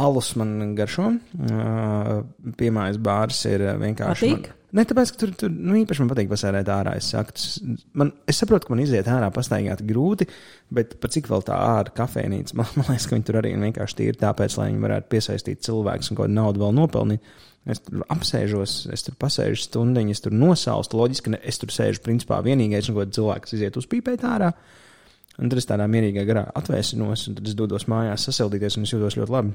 [0.00, 1.08] Alus man garšo.
[1.34, 2.14] Uh,
[2.58, 4.30] Piemājas bārs ir uh, vienkārši.
[4.30, 4.44] Man,
[4.78, 6.94] ne, tāpēc, ka tur, tur nu, īpaši man patīk pasērēt ārā.
[7.00, 7.58] Es, saku, tas,
[7.98, 10.28] man, es saprotu, ka man iziet ārā pastaigāt grūti,
[10.74, 14.00] bet par cik vēl tā ārā kafejnīca, man, man liekas, ka viņi tur arī vienkārši
[14.02, 17.38] tīri tāpēc, lai viņi varētu piesaistīt cilvēkus un kaut kādu naudu vēl nopelnīt.
[17.68, 20.96] Es tur apsēžos, es tur pasēžu stundu, es tur nosaustu.
[20.96, 24.54] Loģiski, ka es tur sēžu principā vienīgais, un kāds cilvēks iziet uz pīpēt ārā.
[25.40, 28.94] Un tad es tādā mierīgā garā atvēsinos, un tad es dodos mājās sasildīties, un es
[28.94, 29.52] jūtos ļoti labi.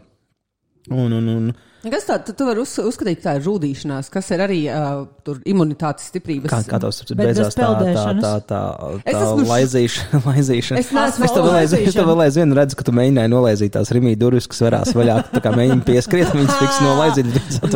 [0.91, 4.41] Un, un, un Kas tā, tu, vari uz, uzskatīt, ka tā ir žūdīšanās, kas ir
[4.41, 6.50] arī uh, tur imunitātes stiprības.
[6.50, 8.62] kā, kā tavs beidzās tā, tā, tā, tā,
[9.06, 10.21] Es tā esmu laizīšana.
[10.26, 10.80] laizīšana.
[10.82, 12.08] Es neesmu Es tev vēl aizvien- es tev laizīšana.
[12.10, 15.17] vēl aizvien redzu, ka tu mēģināji nolaizīt tās rīmī durvis, kas varās vaļā.
[15.36, 17.30] Tā kā mēģini pieskriet, viņas fiks nolaizīt.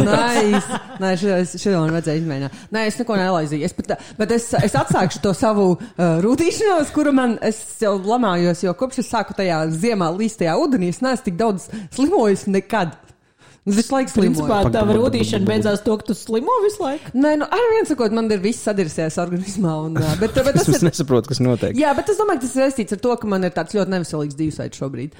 [0.09, 0.79] Nice.
[1.05, 2.57] Nē, šodien man vajadzēja izmēģināt.
[2.73, 3.67] Nē, es neko nelaizīju.
[3.69, 8.65] Es pat, bet es, es atsākšu to savu uh, rūtīšanos, kuru man es jau lamājos,
[8.65, 12.97] jo kopš es sāku tajā ziemā līstajā ūdenī, es neesmu tik daudz slimojis nekad.
[13.69, 14.73] Es visu laiku Principā slimoju.
[14.75, 17.13] tava rūtīšana beidzās to, ka tu slimo visu laiku.
[17.15, 19.75] Nē, nu, ar vienu sakot, man ir viss sadirsies organismā.
[19.87, 20.87] Un, bet, bet Es tas vairs ir.
[20.89, 21.77] nesaprotu, kas notiek.
[21.79, 23.93] Jā, bet es domāju, ka tas ir saistīts ar to, ka man ir tāds ļoti
[23.95, 25.17] neveselīgs dzīvesveids šobrīd.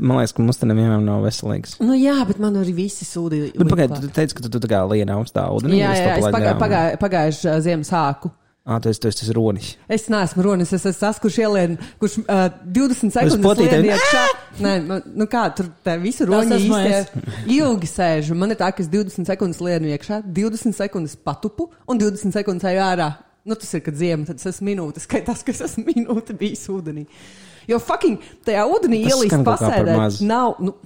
[0.00, 1.76] Man liekas, ka mums te nevienam nav veselīgs.
[1.84, 3.52] Nu, jā, bet man arī visi sūdi.
[3.58, 5.82] Bet pagaidi, tu teici, ka tu, tu tā kā lieni augstā ūdenī.
[5.82, 8.32] Jā, jā, to es pagā, pagā, pagājušā ziemā sāku.
[8.68, 9.70] Ā, tu esi, tu esi tas ronis.
[9.88, 12.42] Es neesmu runis, es esmu tas, kurš ielien, kurš uh,
[12.76, 14.24] 20 sekundes iekšā.
[14.60, 15.70] Nē, man, nu kā, tur
[16.02, 17.22] visu esmu īsti
[17.54, 18.36] ilgi sēžu.
[18.36, 22.68] Man ir tā, ka es 20 sekundes lienu iekšā, 20 sekundes patupu un 20 sekundes
[22.68, 23.08] eju ārā.
[23.48, 26.36] Nu, tas ir, kad ziema, tad es esmu minūtes, kā tas, ka es esmu minūte
[26.36, 27.06] bijis ūdenī.
[27.72, 30.20] Jo fucking tajā ūdenī ielīst pasēdēt.
[30.28, 30.76] Nav, nu,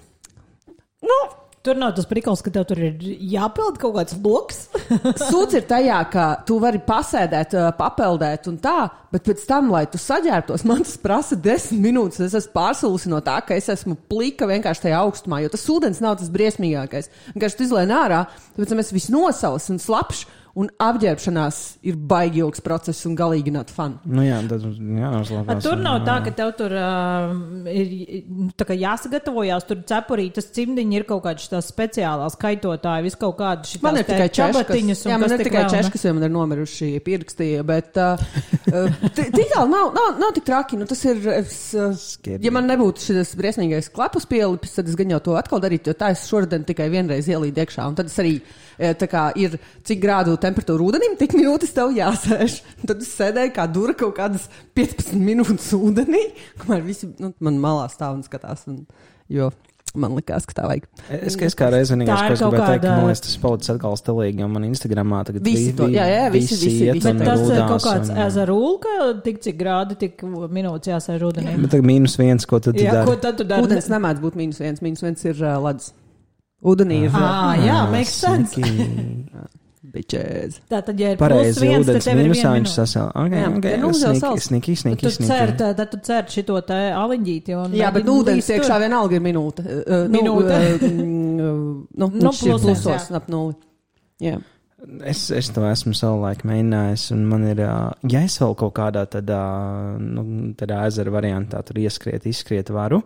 [1.02, 1.18] nu,
[1.62, 2.96] Tur nav tas prikals, ka tev tur ir
[3.30, 4.64] jāpild kaut kāds loks.
[5.28, 10.00] Sūds ir tajā, ka tu vari pasēdēt, papeldēt un tā, bet pēc tam, lai tu
[10.02, 12.18] saģērbtos, man tas prasa desmit minūtes.
[12.26, 16.02] Es esmu pārsūlusi no tā, ka es esmu plika vienkārši tajā augstumā, jo tas ūdens
[16.02, 17.12] nav tas briesmīgākais.
[17.36, 18.24] Vienkārši tu izlēni ārā,
[18.58, 20.38] tāpēc es visu nosaucu un slapšu.
[20.58, 23.94] Un apģērbšanās ir baigi ilgs process un galīgi not fun.
[24.04, 25.62] Nu jā, tad A, jānoslēpjas.
[25.64, 27.32] Tur nav tā, ka tev tur uh,
[27.72, 29.64] ir tā jāsagatavojās.
[29.68, 34.08] Tur cepurītas cimdiņi ir kaut kādas tās speciālās kaitotāji, vis kaut kādas šīs Man ir
[34.08, 35.00] tikai čabatiņas.
[35.00, 35.12] češkas.
[35.12, 38.20] Jā, man ir tikai češkas, jo man ir nomiruši pirksti, bet uh,
[39.16, 40.80] tik tālu nav, nav, nav tik traki.
[40.80, 45.16] Nu, tas ir, es, uh, ja man nebūtu šis briesmīgais klepus pielipis, tad es gan
[45.16, 47.88] jau to atkal darītu, jo tā es šodien tikai vienreiz ielīdu iekšā.
[47.88, 48.36] Un tad es arī,
[48.76, 52.60] tā kā ir cik grādu temperatūra ūdenim, tik minūtes tev jāsēž.
[52.86, 56.24] Tad es sēdēju kā dura kaut kādas 15 minūtes ūdenī,
[56.62, 58.66] kamēr visi nu, man malā stāv un skatās.
[58.70, 58.82] Un,
[59.32, 59.50] jo
[59.94, 60.86] man likās, ka tā vajag.
[61.12, 63.10] Es, es kā reiz vienīgais, Tā ko ir es kaut gribēju teikt, ka kāda- man
[63.10, 66.22] liekas, tas palicis atkal stilīgi, jo man Instagramā tagad Visi vi- to- vi- jā, jā,
[66.32, 68.94] visi- visi- visi un Bet tas ir rūdās kaut kāds un- ezerūl, ka
[69.26, 71.58] tik cik grādi, tik minūtes jāsēž ūdenī.
[71.66, 73.20] Bet tagad mīnus viens, ko tad Jā, ko dari?
[73.26, 73.66] tad tu dari?
[73.68, 75.92] Ūdens nemēdz būt mīnus viens, mīnus viens ir uh, ledus.
[76.64, 78.56] Ūdenī ir Ah, jā, makes sense.
[79.94, 80.58] bičēs.
[80.72, 82.74] Tātad, ja ir Pareizi, viens, tad ūdens mīnusā viņš minūte.
[82.76, 83.10] sasēl.
[83.22, 84.46] Ok, Jā, ok, ja nu jau sniki, sals.
[84.48, 85.74] sniki, sniki, Tu cērt, sniki.
[85.80, 87.56] tad tu cērt šito te aliņģīti.
[87.60, 89.66] un Jā, bet ūdens iekšā vienalga ir minūte.
[89.82, 90.62] Uh, Minūte.
[90.82, 93.54] Nu, uh, nu, Nu, plusos, plusos, ap nulli.
[94.22, 94.38] Jā.
[95.06, 99.38] Es, es to esmu savulaik mēģinājis, un man ir, ja es vēl kaut kādā tādā,
[100.02, 100.24] nu,
[100.58, 102.98] tādā ezera variantā tur ieskriet, izskriet varu,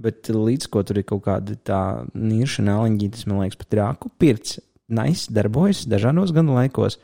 [0.00, 1.78] bet līdz ko tur ir kaut kāda tā
[2.18, 4.58] niršana aliņģī, tas man liekas pat rāku pirts.
[4.90, 6.98] Nais darbojas dažādos gadu laikos.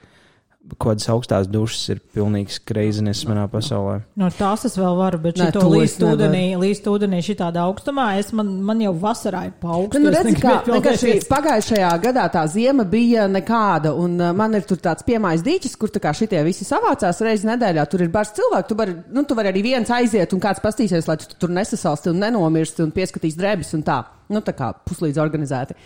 [0.83, 4.01] Kādas augstās dušas ir pilnīgs kreizinis manā pasaulē.
[4.19, 6.17] No tās es vēl varu, bet līst nevaru.
[6.17, 10.01] ūdenī, līst ūdenī šitādā augstumā, es man, man jau vasarā ir paaugstu.
[10.03, 11.29] Nu, es redzi, kā, vienkārši doties.
[11.31, 15.95] pagājušajā gadā tā ziema bija nekāda, un uh, man ir tur tāds piemājas dīķis, kur
[15.95, 17.87] tā kā šitie visi savācās reizes nedēļā.
[17.87, 21.07] Tur ir bars cilvēku, tu vari, nu, tu vari arī viens aiziet un kāds pastīsies,
[21.07, 24.03] lai tu tur nesasalsti un nenomirsti un pieskatīs drēbes un tā.
[24.33, 25.77] Nu, tā kā puslīdz organizēti.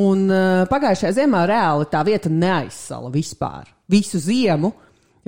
[0.00, 3.68] Un uh, pagājušajā ziemā reāli tā vieta neaizsala vispār.
[3.90, 4.72] Visu ziemu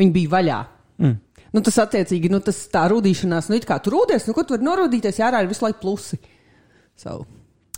[0.00, 0.62] viņi bija vaļā.
[1.02, 1.18] Mm.
[1.52, 4.56] Nu, tas attiecīgi, nu, tas tā rudīšanās, nu, it kā tur rūdies, nu, ko tu
[4.56, 6.16] vari norūdīties, jārā ir visu laiku plusi.
[6.96, 7.20] So.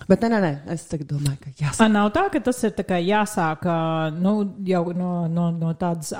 [0.08, 1.84] Bet nē, nē, nē, es tagad domāju, ka jāsaka.
[1.86, 3.62] A, Nav tā, ka tas ir kā jāsāk
[4.18, 4.32] nu,
[4.66, 6.10] jau no, no, no tādas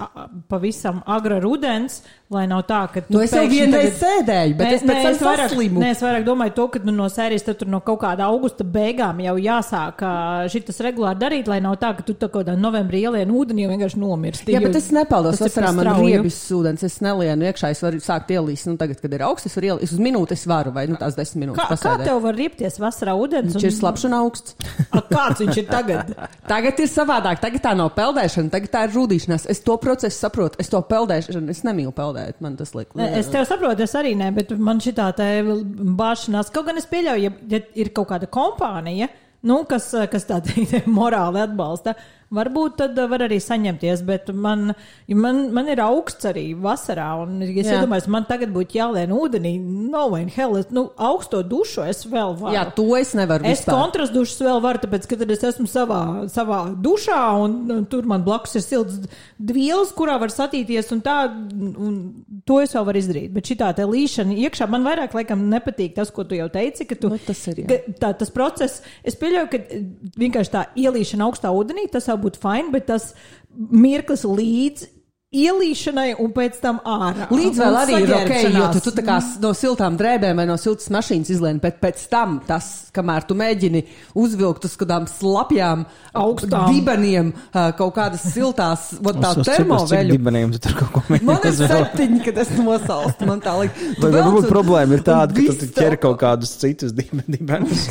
[0.48, 1.98] pavisam agra rudens,
[2.30, 3.02] lai nav tā, ka.
[3.10, 5.82] Nu, es jau vienreiz sēdēju, bet es pēc tam es vairāk, saslimu.
[5.82, 8.64] nē, es vairāk domāju to, ka nu, no sērijas tad tur no kaut kāda augusta
[8.64, 10.06] beigām jau jāsāk
[10.54, 13.74] šis regulāri darīt, lai nav tā, ka tu tā kaut kādā novembrī ielien ūdenī un
[13.74, 14.54] vienkārši nomirsti.
[14.54, 15.02] Jā, bet es ir
[15.44, 18.70] Vasarā man ir riebis ūdens, es nelienu iekšā, es varu sākt ielīst.
[18.70, 19.98] Nu, tagad, kad ir augsts, es varu ielīst.
[19.98, 22.08] Uz minūti es varu, vai nu tās desmit minūtes Kā, kā pasēdēt.
[22.08, 23.63] tev var riepties vasarā ūdens?
[23.64, 24.57] Viņš ir slapjš un augsts.
[24.94, 26.12] A, kāds viņš ir tagad?
[26.48, 29.48] Tagad ir savādāk, tagad tā nav peldēšana, tagad tā ir rudīšanās.
[29.50, 32.40] Es to procesu saprotu, es to peldēšanu, es nemīlu peldēt.
[32.44, 33.00] Man tas liekas.
[33.18, 37.24] Es tev saprotu, es arī nē, bet man šī tā bāšanās, kaut gan es pieļauju,
[37.24, 39.09] ja, ja ir kaut kāda kompānija,
[39.48, 41.96] nu, kas, kas tā teikt, morāli atbalsta,
[42.34, 44.74] varbūt tad var arī saņemties, bet man,
[45.08, 49.56] man, man ir augsts arī vasarā, un ja es iedomājos, man tagad būtu jālien ūdenī,
[49.60, 52.54] no in hell, es, nu, augsto dušu es vēl varu.
[52.56, 53.46] Jā, to es nevaru.
[53.48, 53.78] Es vispār.
[53.80, 56.00] kontrastu dušas vēl varu, tāpēc, ka tad es esmu savā,
[56.32, 59.00] savā dušā, un, un tur man blakus ir silts
[59.38, 61.98] dvielas, kurā var satīties, un tā, un
[62.46, 63.32] to es vēl varu izdarīt.
[63.34, 66.98] Bet šī tā līšana iekšā man vairāk laikam nepatīk tas, ko tu jau teici, ka
[66.98, 67.68] tu, Nu, tas ir, jā.
[67.70, 69.84] ka tā, tas process, es pieļauju, ka eh,
[70.20, 73.12] vienkārši tā ielīšana augstā ūdenī, tas jau būtu fine, bet tas
[73.55, 74.88] mirklis līdz
[75.35, 77.27] ielīšanai un pēc tam ārā.
[77.35, 80.57] Līdz vēl arī ir ok, jo tu, tu tā kā no siltām drēbēm vai no
[80.61, 83.83] siltas mašīnas izlēni, bet pēc tam tas, kamēr tu mēģini
[84.20, 86.68] uzvilkt uz kādām slapjām, Augstām.
[86.75, 87.33] dibeniem,
[87.79, 90.14] kaut kādas siltās, vot tā termoveļu.
[90.14, 93.27] dibeniem tu tur kaut ko Man ir mēģini septiņi, kad es nosalstu.
[93.29, 97.27] Man tā liekas, Vai varbūt problēma ir tāda, ka tu ķer kaut kādus citus diben-
[97.27, 97.88] dibenus?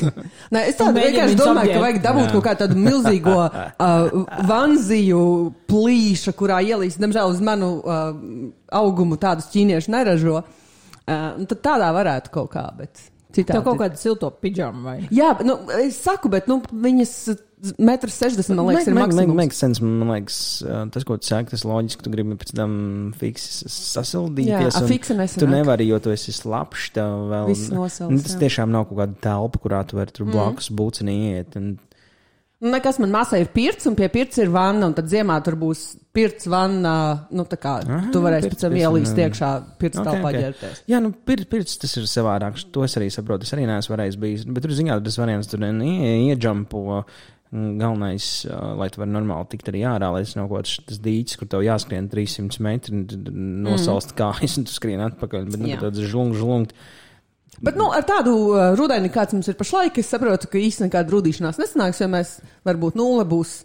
[0.54, 5.22] Nē, es tādu Mēģini vienkārši domāju, ka vajag dabūt kaut kādu milzīgo uh, vanziju
[5.70, 8.04] plīšu, kurā ielīst, diemžēl, uz manu uh,
[8.82, 10.44] augumu tādus ķīniešu neražo.
[11.04, 13.58] Uh, un tad tādā varētu kaut kā, bet citādi.
[13.58, 15.00] Tev kaut kāda silto pidžama vai?
[15.14, 17.14] Jā, nu, es saku, bet nu, viņas
[17.80, 19.38] metrs 60, man liekas, ir maksimums.
[19.40, 22.76] Make sense, man liekas, uh, tas, ko tu saki, tas loģiski, tu gribi pēc tam
[23.20, 24.78] fiksi sasildīties.
[24.78, 25.44] Jā, fiksa nesanāk.
[25.44, 27.50] Tu nevari, jo tu esi slapjš, tev vēl.
[27.52, 31.18] Viss nosals, Nu, tas tiešām nav kaut kāda telpa, kurā tu vari tur blakus būcenī
[31.34, 31.58] iet.
[31.60, 31.93] Un, Nu,
[32.64, 35.82] Nekas man māsai ir pirts, un pie pirts ir vanna, un tad ziemā tur būs
[36.16, 36.94] pirts vanna.
[37.36, 39.26] Nu, tā kā Aha, tu varēsi pirts, pēc tam ielīst jā.
[39.28, 39.50] iekšā
[39.82, 40.38] pirts Ok, telpā ok.
[40.40, 40.80] ģērbties.
[40.94, 42.62] Jā, nu, pir- pirts tas ir savādāk.
[42.72, 43.44] To es arī saprotu.
[43.44, 44.46] Es arī neesmu varējis bijis.
[44.48, 47.04] Bet tur ziņā tas variants tur ie- iedžampo.
[47.52, 48.30] mm, Galvenais,
[48.80, 51.62] lai tu varētu normāli tikt arī ārā, lai tas nav kaut kāds dīķis, kur tev
[51.68, 53.04] jāskrien 300 metri,
[53.68, 55.52] nosalst kājas, un tu skrien atpakaļ.
[55.52, 56.72] Bet nu, tāds žlung, žlung.
[57.62, 61.14] Bet nu, ar tādu uh, rudeni, kāds mums ir pašlaik, es saprotu, ka īstenībā nekāda
[61.14, 63.62] rudīšanās nesanāks, jo mēs varbūt nulle būs.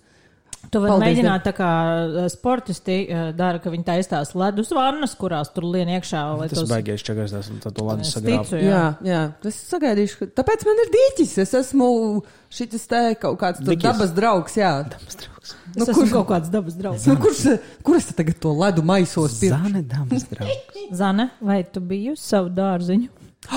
[0.74, 1.68] Tu vari mēģināt tā kā
[2.02, 6.20] eh, sportisti eh, dara, ka viņi taistās ledus vannas, kurās tur lien iekšā.
[6.50, 8.42] Tas tos- baigais čakars, tas un tad to ledus Es sagrāb.
[8.44, 11.36] ticu, Jā, jā, es sagaidīšu, ka tāpēc man ir dīķis.
[11.46, 11.88] Es esmu
[12.52, 13.86] šis te kaut kāds Vikijs.
[13.86, 14.72] dabas draugs, jā.
[14.90, 15.22] draugs.
[15.78, 17.06] Nu, Nu, kurš kaut kāds dabas draugs?
[17.08, 17.44] Nu, kurš,
[17.86, 19.48] kur es tagad to ledu maisos pie?
[19.54, 20.74] Zane dāmas draugs.
[20.92, 23.08] Zane, vai tu biji uz savu dārziņu?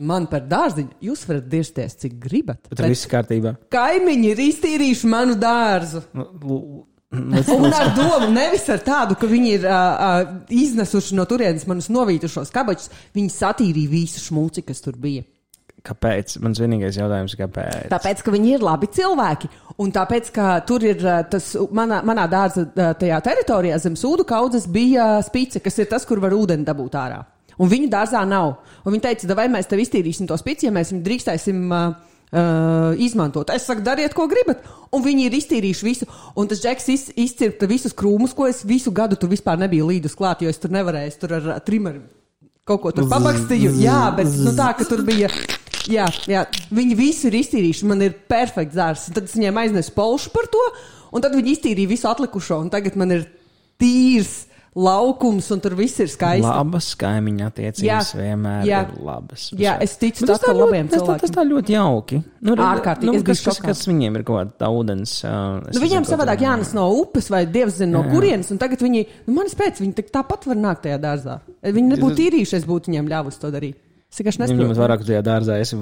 [0.00, 2.62] Man par dārziņu jūs varat dirsties, cik gribat.
[2.70, 3.50] Bet tur viss kārtībā.
[3.74, 6.00] kaimiņi ir iztīrījuši manu dārzu.
[6.16, 6.60] Nu, lu-
[7.12, 11.66] nu, Un ar domu nevis ar tādu, ka viņi ir uh, uh, iznesuši no turienes
[11.68, 15.26] manus novītušos kabačus, viņi satīrīja visu šmuci, kas tur bija.
[15.84, 16.38] Kāpēc?
[16.44, 17.86] Mans vienīgais jautājums ir, kāpēc?
[17.92, 19.48] Tāpēc, ka viņi ir labi cilvēki.
[19.80, 21.00] Un tāpēc, ka tur ir
[21.32, 22.66] tas manā, manā dārza
[23.00, 27.22] tajā teritorijā zem sūdu kaudzes bija spice, kas ir tas, kur var ūdeni dabūt ārā.
[27.58, 28.54] Un viņu dārzā nav.
[28.84, 31.98] Un viņi teica, vai mēs tev iztīrīsim to spici, ja mēs viņu drīkstēsim uh,
[32.30, 33.50] uh, izmantot.
[33.54, 34.64] Es saku, dariet, ko gribat.
[34.94, 36.08] Un viņi ir iztīrījuši visu.
[36.38, 40.16] Un tas džeks iz, izcirta visus krūmus, ko es visu gadu tur vispār nebiju līdus
[40.18, 41.12] klāt, jo es tur nevarēju.
[41.12, 42.04] Es tur ar trimeru
[42.70, 43.74] kaut ko tur pabakstīju.
[43.82, 45.30] Jā, bet nu, tā, ka tur bija.
[45.90, 46.44] Jā, jā,
[46.76, 47.88] viņi visi ir iztīrījuši.
[47.88, 49.08] Man ir perfekts zārs.
[49.14, 50.62] Tad es viņiem aiznesu polšu par to,
[51.16, 52.60] un tad viņi iztīrīja visu atlikušo.
[52.66, 53.26] Un tagad man ir
[53.80, 54.44] tīrs
[54.76, 56.44] laukums, un tur viss ir skaisti.
[56.46, 57.98] Labas kaimiņa attiecības Jā.
[58.14, 58.80] vienmēr Jā.
[58.86, 59.48] ir labas.
[59.58, 61.34] Jā, es ticu tas tā, labiem ļoti- tas tā- Tas cilvēkiem.
[61.34, 62.24] tā ļoti jauki.
[62.40, 65.24] Nu, Ārkārtīgi, Nu, kas, kas, kas viņiem ir kaut kāda ūdens?
[65.24, 68.50] Uh, Nu, viņiem savādāk jānes no upes, vai dievs zina, no kurienes.
[68.50, 71.40] Un tagad viņi, nu, manis pēc, viņi tāpat var nākt tajā dārzā.
[71.64, 73.74] Viņi nebūtu tīrījuši, es būtu viņiem ļāvusi to darīt.
[74.10, 74.80] Es vienkārši Viņam nesaprotu.
[74.82, 75.76] vairāk tajā dārzā esi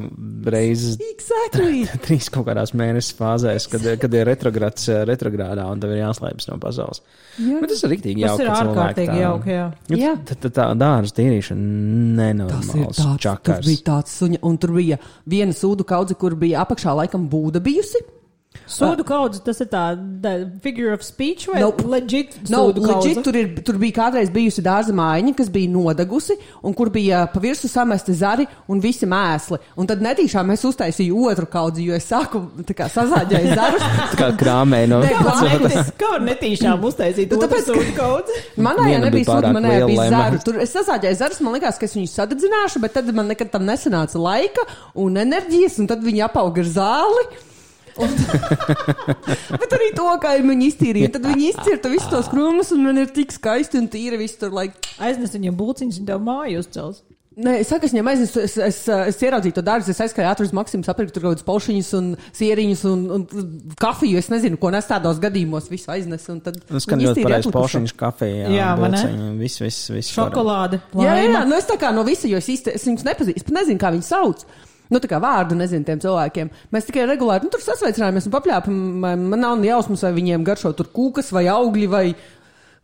[0.53, 1.87] reizes Exactly.
[2.05, 6.51] trīs kaut kādās mēnešu fāzēs, kad, kad ir retrogrāds, eh, retrogrādā un tev ir jāslēpjas
[6.51, 7.01] no pasaules.
[7.41, 7.63] Jā.
[7.63, 8.43] Bet tas ir rīktīgi Tas jauki.
[8.45, 9.65] ir ka cilvēki ārkārtīgi jauki, jā.
[9.89, 10.13] Nu, Jā.
[10.29, 13.65] Tā, tā, tā dārza tīrīšana Tas ir nenormāls čakars.
[13.67, 18.05] bija tāds suņa, un tur bija viena sūdu kaudze, kur bija apakšā laikam būda bijusi.
[18.69, 19.83] Sūdu kaudze, tas ir tā
[20.63, 21.87] figure of speech vai Nope.
[21.89, 23.23] legit sūdu leģit, kaudze?
[23.25, 27.41] tur, ir, tur bija kādreiz bijusi dārza mājiņa, kas bija nodegusi, un kur bija pa
[27.43, 29.59] virsmu samesti zari un visi mēsli.
[29.81, 33.87] Un tad netīšām es uztaisīju otru kaudzi, jo es sāku tā kā sazāģēt zarus.
[34.13, 35.15] Tā kā krāmē no Ne,
[36.01, 38.39] Kā var netīšām uztaisīt Nu, otru tāpēc, sūdu kaudzi?
[38.63, 40.41] Manā jau nebija pārāk manā liela, bija zaru.
[40.45, 43.67] Tur es sazāģēju zarus, man liekas, ka es viņus sadedzināšu, bet tad man nekad tam
[43.69, 44.65] nesanāca laika
[44.99, 47.27] un enerģijas, un tad viņi apauga ar zāli.
[47.99, 48.15] Un,
[49.63, 51.13] bet arī to, kā viņi iztīrīja.
[51.17, 54.55] Tad viņi izcirta visus tos krūmus, un man ir tik skaisti un tīri viss tur.
[54.55, 57.05] Like, Aiznes viņam būciņus, un tev māju uzcels.
[57.39, 60.49] Nē, es saku, es viņam aiznesu, es, es, es ieraudzīju to dārzu, es aizskrēju ātri
[60.49, 63.27] uz Maksimu, sapirku tur kaut kādas paušiņas un sieriņas un, un
[63.79, 64.19] kafiju.
[64.19, 66.33] Es nezinu, ko nes tādos gadījumos, visu aiznesu.
[66.35, 67.53] un tad Tas skan viņi ļoti pareizi.
[67.55, 69.05] Pošiņš, kafija, Jā, vai ne?
[69.05, 70.17] bulciņi, viss, viss, viss.
[70.17, 70.81] Šokolāde.
[70.99, 73.39] Jā, jā, jā, nu es tā kā no visa, jo es īsti es viņus nepazīstu,
[73.39, 74.43] es pat nezinu, kā viņi sauc.
[74.89, 76.49] Nu, tā kā vārdu nezinu tiem cilvēkiem.
[76.73, 78.77] Mēs tikai regulāri nu, tur sasveicinājāmies un papļāpām.
[79.05, 82.05] Man man nav ne jausmas, vai viņiem garšo tur kūkas vai augļi vai.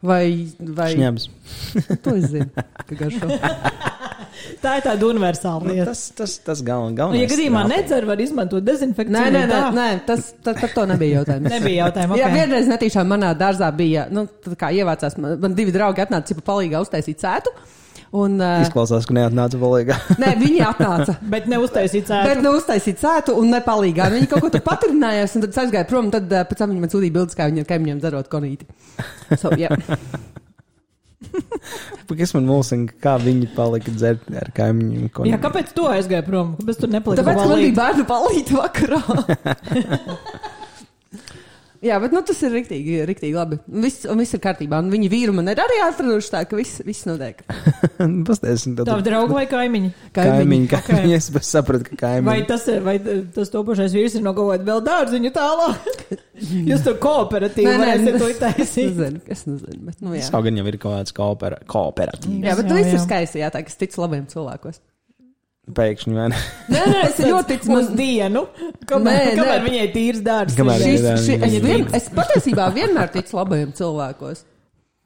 [0.05, 0.25] Vai,
[0.61, 0.91] vai...
[0.93, 1.23] Šņabs.
[2.05, 2.51] To es zinu,
[2.91, 3.29] ka garšo.
[4.61, 5.87] Tā ir tāda universāla Nu, lieta.
[5.95, 7.23] tas, tas, tas galven, Nu, galvenais.
[7.25, 9.15] ja gadījumā nedzer, var izmantot dezinfekciju.
[9.15, 11.49] Nē, nē, nē, nē tas, tas par to nebija jautājums.
[11.55, 12.37] Nebija jautājuma, Jā, ok.
[12.37, 16.45] vienreiz netīšām manā dārzā bija, nu, tā kā ievācās, man, man divi draugi atnāca, cipa
[16.53, 17.55] palīgā uztaisīt sētu.
[18.15, 19.97] Un, Izklausās, ka neatnāca palīgā.
[20.23, 21.17] nē, viņi atnāca.
[21.33, 22.45] Bet neuztaisīt Bet cēlu.
[22.47, 24.07] nu uztaisīt sētu un nepalīgā.
[24.13, 26.85] Viņi kaut ko tur patrinājās, un tad es aizgāju prom, un tad pēc tam viņi
[26.85, 28.69] man sūtīja bildes, kā viņi ar kaimiņiem dzerot konīti.
[29.41, 29.75] So, yeah.
[32.15, 35.09] Kas man mulsina, kā viņi palika dzert ar kaimiņiem?
[35.17, 36.53] ko- Jā, kāpēc tu aizgāji prom?
[36.61, 37.23] Kāpēc tur nepalika?
[37.25, 37.65] Tāpēc man balīt?
[37.65, 39.01] bija bērnu palīti vakarā.
[41.85, 43.59] Jā, bet nu, tas ir riktīgi, riktīgi labi.
[43.85, 44.79] Viss, un viss ir kārtībā.
[44.81, 47.43] Un viņi vīru man ir arī atraduši tā, ka viss, viss notiek.
[48.29, 49.91] Pastāstiet, tad Tavi draugi vai kaimiņi?
[50.17, 50.87] kaimiņi, Ok.
[50.89, 52.47] kaimiņi, es sapratu, ka Vai kaimiņi.
[52.49, 52.97] tas, ir, vai
[53.37, 55.93] tas topošais vīrs ir no kaut kāda vēl dārziņa tālāk?
[56.71, 58.91] Jūs tur kooperatīvi varēsiet to es taisīt.
[58.97, 59.81] nezinu, es nezinu.
[59.91, 60.25] Bet, nu, jā.
[60.33, 62.41] Kaut gan jau ir kaut kāds koopera, kooperatīvs.
[62.49, 63.45] jā, bet nu, viss ir skaisti.
[63.45, 64.81] Jā, tā, ka es ticu labiem cilvēkos.
[65.65, 66.25] Pēkšņi, ne?
[66.69, 67.71] Nē, nē, es ļoti ticu.
[67.73, 68.43] Uz Man, dienu,
[68.91, 69.37] kamēr, Nē, nē.
[69.39, 70.59] kamēr viņai tīrs dārsts.
[70.59, 70.91] Kamēr ir.
[70.91, 74.45] šis, Jā, ši, jā, es, vien, es patiesībā vienmēr ticu labajiem cilvēkos.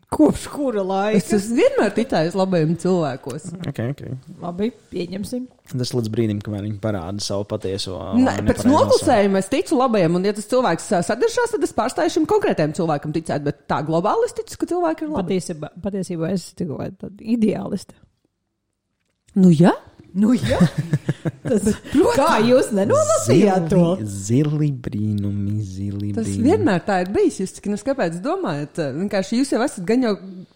[0.09, 1.37] Kopš kura Es laika?
[1.37, 3.42] esmu vienmēr ticējis labajiem cilvēkos.
[3.68, 4.14] Okay, okay.
[4.40, 5.42] Labi, pieņemsim.
[5.68, 7.99] Tas līdz brīdim, kamēr viņi parāda savu patieso.
[8.16, 11.77] Nē, vai pēc noklusējuma es ticu labajiem, un ja tas cilvēks ā, sadaršās, tad es
[11.77, 15.27] pārstāju šim konkrētajam cilvēkam ticēt, bet tā globāli es ticu, ka cilvēki ir labi.
[15.37, 18.01] Patiesībā, patiesībā es esmu tikai tāda ideālista.
[19.37, 19.75] Nu, jā.
[20.18, 20.59] Nu, jā.
[21.44, 21.68] Tas,
[22.18, 23.83] kā jūs nenolasījāt to?
[24.02, 26.46] Zili, zili brīnumi, zili Tas brīnumi.
[26.48, 27.40] vienmēr tā ir bijis.
[27.42, 28.81] Jūs tikai kāpēc domājat?
[28.98, 30.14] Vienkārši jūs jau esat gan jau,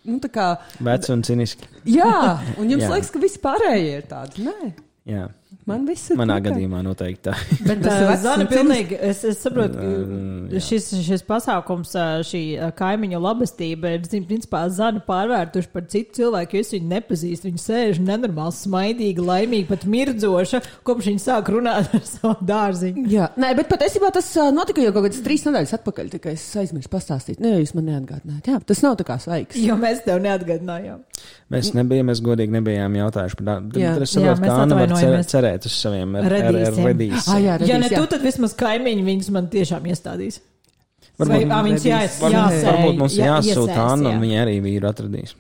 [0.09, 0.49] nu, tā kā,
[0.83, 1.69] Veci un ciniski.
[1.89, 2.13] jā,
[2.59, 2.95] un jums Jā.
[2.97, 4.49] liekas, ka visi pārējie ir tādi.
[4.49, 4.73] Nē,
[5.13, 5.25] Jā,
[5.73, 6.21] man viss ir.
[6.21, 6.51] manā kopā.
[6.51, 7.37] gadījumā noteikti tā.
[7.69, 11.93] Bet Tas ir uh, vecs Zana pilnīgi, es, es saprotu, ka Uh, šis, šis pasākums,
[11.99, 12.43] ā, šī
[12.79, 17.49] kaimiņu labestība ir, zin, principā, zana pārvērtuši par citu cilvēku, jo es viņu nepazīstu.
[17.51, 23.07] Viņa sēž nenormāli, smaidīga, laimīga, pat mirdzoša, kopš viņa sāk runāt ar savu dārziņu.
[23.13, 26.13] Jā, nē, bet patiesībā tas notika jau kaut kādas trīs nedēļas atpakaļ.
[26.17, 27.41] Tikai es aizmirsu pastāstīt.
[27.43, 28.53] Nē, jūs man neatgādinājāt.
[28.53, 29.59] Jā, tas nav tā kā svaigs.
[29.61, 31.03] Jo mēs tev neatgādinājām.
[31.53, 33.77] Mēs nebijām, mēs godīgi nebijām jautājuši par tādu.
[33.77, 34.95] Es Jā, saprotu, mēs kā Anna var
[35.29, 37.29] cer, cerēt uz saviem redīs.
[37.29, 37.39] Ah,
[37.69, 40.41] Ja ne tu, tad vismaz kaimiņi viņus man tiešām iestādīs.
[41.19, 44.61] Varbūt- Vai ā, viņus jāies, Varbūt, jāsēj, varbūt mums jā- jāsūta Anna, un viņa arī
[44.65, 45.35] vīru atradīs.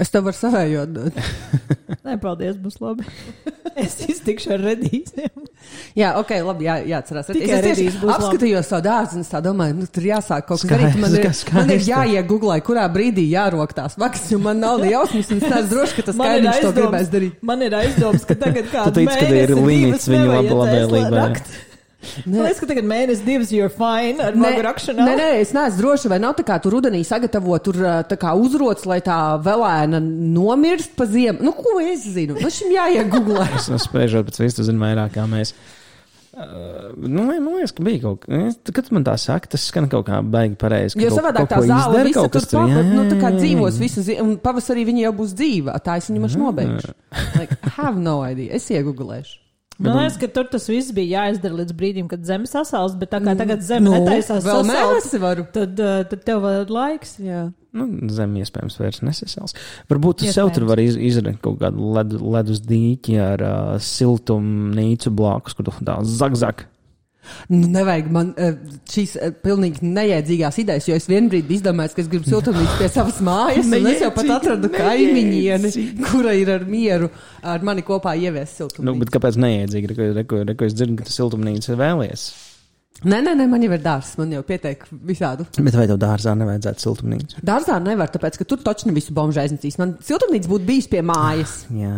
[0.00, 1.16] Es tev varu savējo atdot.
[2.06, 3.04] Nē, paldies, būs labi.
[3.82, 5.42] es iztikšu ar redīsiem.
[5.98, 7.28] Jā, ok, labi, jā, jāatcerās.
[7.28, 8.14] Tikai es tieši būs labi.
[8.16, 10.96] apskatījos savu dārzu un tā domāju, nu, tur jāsāk kaut kas darīt.
[11.02, 11.54] Man ir, skaisti.
[11.58, 15.44] man ir jāiegūglē, kurā brīdī jārok tās vakas, jo man nav ne jausmas, un es
[15.44, 17.36] neesmu droši, ka tas Man ir kaimiņš to gribēs darīt.
[17.52, 21.28] Man ir aizdoms, ka tagad kāds Tu teici, ka ir limits viņu lab- labvēlībai.
[22.26, 25.04] Man liekas, ka tagad mēnesis divas you're fine ar vagu rakšanu.
[25.06, 27.78] nē, nē, es neesmu droši, vai nav tā kā tur rudenī sagatavo tur
[28.10, 31.38] tā kā uzrots, lai tā velēna nomirst pa ziemu.
[31.44, 32.38] Nu, ko es zinu?
[32.42, 33.46] Nu, šim jāiegūglē.
[33.60, 35.54] Es spriežot pēc visu, tu zini vairāk kā mēs.
[36.32, 40.06] Uh, nu, man liekas, ka bija kaut kas, kad man tā saka, tas skan kaut
[40.06, 40.96] kā baigi pareizi.
[40.96, 43.76] ka Jo savādāk tā zāle visa kaut tur kas papat, jā, nu, tā kā dzīvos
[43.82, 45.76] visu ziemu, un pavasarī viņa jau būs dzīva.
[45.84, 46.94] Tā es viņu mašu nobeigšu.
[47.36, 48.56] Like, have no idea.
[48.56, 49.36] Es iegūlēšu.
[49.82, 53.18] Man liekas, ka tur tas viss bija jāizdara līdz brīdim, kad zeme sasals, bet tā
[53.24, 55.46] kā tagad zeme Nu, netaisās vēl mēnesi varu.
[55.54, 57.16] tad, uh, tad tev vēl ir laiks.
[57.22, 57.42] Jā.
[57.72, 59.54] Nu, zem iespējams vairs nesasals.
[59.88, 65.12] Varbūt tu sev tur vari iz, izdarīt kaut kādu ledu, ledus dīķi ar uh, siltumnīcu
[65.16, 66.66] blakus, kur tu tā zagzag.
[67.52, 68.54] Nu, nevajag man uh,
[68.92, 72.88] šīs uh, pilnīgi neiedzīgās idejas, jo es vienbrīd biju izdomājis, ka es gribu siltumnīcu pie
[72.92, 75.72] savas mājas, un es jau pat atradu kaimiņieni,
[76.10, 77.10] kura ir ar mieru
[77.42, 78.98] ar mani kopā ievies Nu, siltumnīcu.
[79.04, 79.90] bet kāpēc neiedzīgi?
[79.92, 82.24] Reko, reko, reko es dzirdu, ka tu siltumnīcu vēlies.
[83.02, 85.42] Nē, nē, nē, man jau ir dārsts, man jau pietiek visādu.
[85.58, 87.40] Bet vai tev dārzā nevajadzētu siltumnīcu?
[87.42, 89.78] Dārzā nevar, tāpēc, ka tur taču ne visu bomžu aiznesīs.
[89.80, 91.56] Man siltumnīca būtu bijis pie mājas.
[91.74, 91.96] Jā.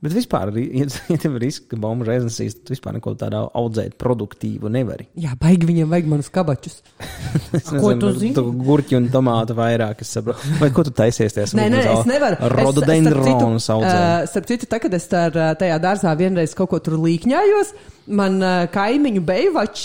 [0.00, 3.98] Bet vispār, ja, ja tev ir risks, ka bombu reizes tu vispār neko tādu audzēt
[4.00, 5.10] produktīvu nevari.
[5.20, 6.78] Jā, baigi viņiem vajag manus kabačus.
[7.58, 8.32] es nezinu, ko tu zini?
[8.38, 10.54] Tu gurķi un tomātu vairāk, es saprotu.
[10.62, 11.50] Vai ko tu taisies tajā?
[11.58, 12.38] Nē, nē, es nevaru.
[12.54, 13.98] Rododendrons audzēt.
[13.98, 15.26] Uh, starp citu, tā, kad es tā,
[15.60, 17.74] tajā dārzā vienreiz kaut ko tur līkņājos,
[18.16, 19.84] man uh, kaimiņu beivačs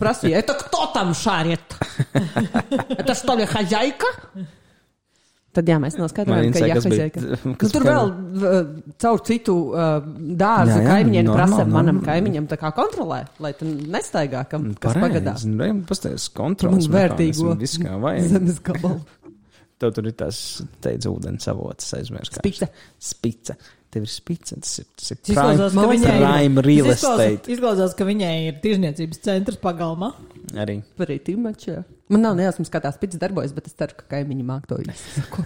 [0.00, 1.76] prasīja, e, tā, kto tam šāriet?
[2.90, 4.08] E, tas to ir haļaika?
[5.50, 7.20] Tad jā, mēs noskaidrojām, ka interesē, jā, kas bija- hozjaika.
[7.50, 8.10] Nu, tur vēl
[9.02, 10.04] caur citu uh,
[10.38, 15.02] dārzu kaimiņiem prasa manam kaimiņam tā kā kontrolē, lai tam nestaigā, kam kas Pareizi.
[15.08, 15.46] pagadās.
[15.50, 16.86] Nu, Pastāvēs Man kontrols.
[16.94, 18.28] vērtīgo Viss kā vajag.
[18.30, 19.00] zemes gabalu.
[19.80, 20.38] Tev tur ir tas
[20.84, 22.38] teica ūdens avots, aizmirst.
[22.38, 22.68] Spice.
[23.00, 23.56] Spice.
[23.90, 27.24] Tev ir spice, tas ir, tas ir izklausās, ka viņai ir- prime real tas izklausās-
[27.26, 27.50] estate.
[27.56, 30.12] Izklausās, ka viņai ir tirzniecības centrs pagalmā.
[30.54, 30.76] Arī.
[30.98, 31.80] Pretī mačā.
[32.10, 35.44] Man nav nejausmas, kā tās pits darbojas, bet es ceru, ka kaimiņi māk to izsako.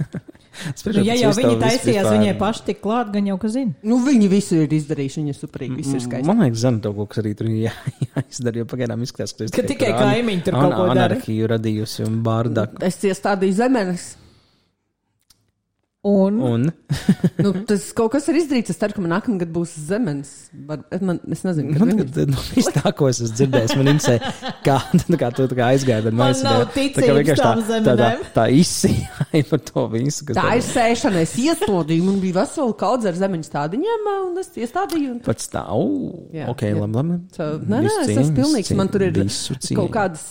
[0.86, 3.74] Nu, ja jau viņi taisījās, viņai paši tik klāt, gan jau ka zina.
[3.82, 6.26] nu, viņi visu ir izdarījuši, viņi ir superīgi, viss ir skaisti.
[6.28, 7.72] Man liekas, tev kaut kas arī tur ir jā,
[8.14, 11.09] jāizdara, jo pagaidām izskatās, ka, Ka tikai kaimiņi tur kaut ko dara.
[11.16, 12.80] Anarhiju radījusi un bārdaku.
[12.86, 14.12] Es iestādīju zemenes.
[16.05, 16.64] Un, Un
[17.44, 18.74] nu, tas kaut kas ir izdarīts.
[18.74, 20.32] Es ceru, ka man nākamgad būs zemenes.
[20.68, 22.05] Var, es, man, es nezinu, kad man, viņi...
[22.12, 24.18] kad, nu, viss tā, ko es esmu dzirdējis, man interesē,
[24.66, 24.76] kā,
[25.09, 26.12] nu, kā tu tā kā aizgāji.
[26.12, 30.28] Man nav tā- tā ticības vienkārši tām tā, tā, tā, tā izsījāja par to visu.
[30.28, 31.24] kas Tā tev- ir sēšana.
[31.24, 35.14] Es iestādīju, man bija vesela kaudze ar zemeņu stādiņiem, un es iestādīju.
[35.16, 35.22] Un...
[35.24, 37.20] Pats tā, uu, Jā, ok, labi, labi.
[37.36, 38.74] So, nē, nē, es esmu pilnīgs.
[38.76, 39.16] Man tur ir
[39.72, 40.28] kaut kādas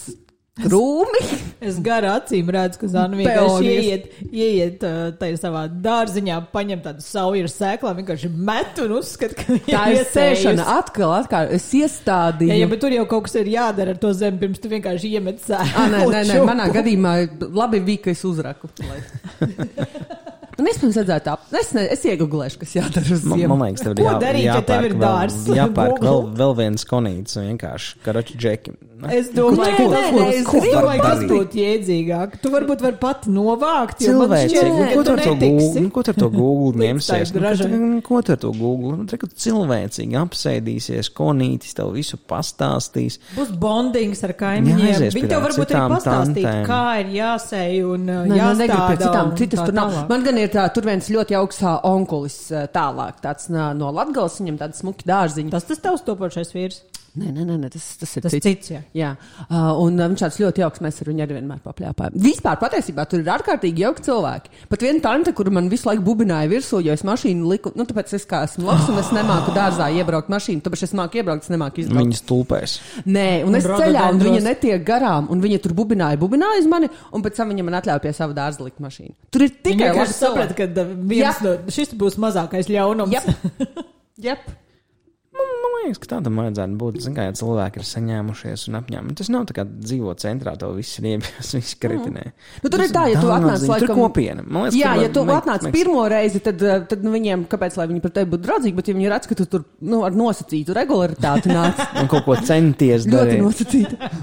[0.62, 1.22] krūmi.
[1.66, 4.84] es garā acīm redzu, ka Zana vienkārši ieiet, ieiet
[5.20, 10.04] tajā savā dārziņā, paņem tādu sauju ar sēklām, vienkārši met un uzskata, ka Tā ir
[10.14, 11.49] sēšana atkal, atkal.
[11.58, 12.51] Es iestādīju.
[12.54, 15.16] Jā, jā, bet tur jau kaut kas ir jādara ar to zemi, pirms tu vienkārši
[15.18, 15.74] iemet sēklu.
[15.74, 17.16] Ah, nē, nē, nē, manā gadījumā
[17.49, 18.70] labi bija, ka es uzraku.
[20.54, 23.56] Un es pirms redzēju, tā, es, ne, es iegūlēšu, kas jādara uz Man, ziemu.
[23.58, 25.39] man liekas, tev ir Ko jā, darīt, ja tev ir jāpērk dārzs?
[25.47, 28.76] Vēl, jāpērk vēl, vēl viens konīts, vienkārši karoči džeki.
[29.12, 31.32] Es domāju, ka nē, tas nē, es ko gribu domāju, ka tas darīt.
[31.34, 32.38] būtu jēdzīgāk.
[32.43, 35.34] Tu varbūt vari pat novākt, jo ko ar to.
[35.36, 37.34] Google, ko ar to Google ņemsies?
[37.34, 38.93] Nu, ko Ko ar to Google?
[38.99, 43.20] Nu, Reku cilvēcīgi apsēdīsies, konītis tev visu pastāstīs.
[43.36, 45.08] Būs bondings ar kaimiņiem.
[45.14, 49.26] Viņi tev varbūt arī pastāstīs, kā ir jāsēj un uh, jāstāda.
[49.39, 49.97] Citas tur nav.
[50.10, 53.91] Man gan ir tā, tur viens ļoti augsts ā, onkulis ā, tālāk, tāds nā, no
[53.93, 55.54] Latgales, viņam tāda smuki dārziņa.
[55.54, 56.82] Tas tas tavs topošais vīrs.
[57.14, 58.45] Nē, nē, nē, tas, tas ir Tas cits.
[58.47, 58.80] cits, jā.
[58.97, 59.09] Jā,
[59.43, 60.82] uh, un uh, viņš tāds ļoti jauks.
[60.82, 62.16] Mēs ar viņu arī vienmēr papļāpājam.
[62.24, 64.49] Vispār patiesībā tur ir ārkārtīgi jauki cilvēki.
[64.72, 68.16] Pat viena tante, kur man visu laiku bubināja virsū, jo es mašīnu liku, nu, tāpēc
[68.18, 71.53] es kā esmu labs un es nemāku dārzā iebraukt mašīnu, tāpēc es māku iebraukt, es
[71.53, 72.01] nemāku izbraukt.
[72.01, 72.76] Viņas tulpēs.
[73.05, 76.72] Nē, un es braucat ceļā, un viņa netiek garām, un viņa tur bubināja, bubināja uz
[76.74, 79.14] mani, un pēc tam viņa man atļāva pie sava dārza likt mašīnu.
[79.30, 83.14] Tur ir tikai labi saprata, ka uh, viens no, šis būs mazākais ļaunums.
[83.14, 83.80] Jep.
[84.30, 84.49] Jep.
[85.34, 86.98] Man, man liekas, ka tādam vajadzētu būt.
[87.02, 89.18] Zin, kā, ja cilvēki ir saņēmušies un apņēmušies.
[89.20, 92.26] Tas nav tā kā dzīvo centrā, to viss ir iebies, viss kritinē.
[92.64, 93.98] Nu, tur ir tā, ja tu atnāc laikam...
[93.98, 94.46] kopiena.
[94.46, 97.80] Liekas, Jā, ka ja tu atnāc makes- pirmo reizi, tad, eh, tad nu, viņiem, kāpēc
[97.82, 100.14] lai viņi par tevi būtu draudzīgi, bet ja viņi redz, ka tu tur nu, ar
[100.22, 103.44] nosacītu regularitāti nāc Un kaut ko centies ļoti darīt.
[103.44, 104.14] nosacītu,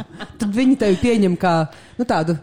[0.44, 1.56] tad viņi tevi pieņem kā
[1.98, 2.38] nu, tādu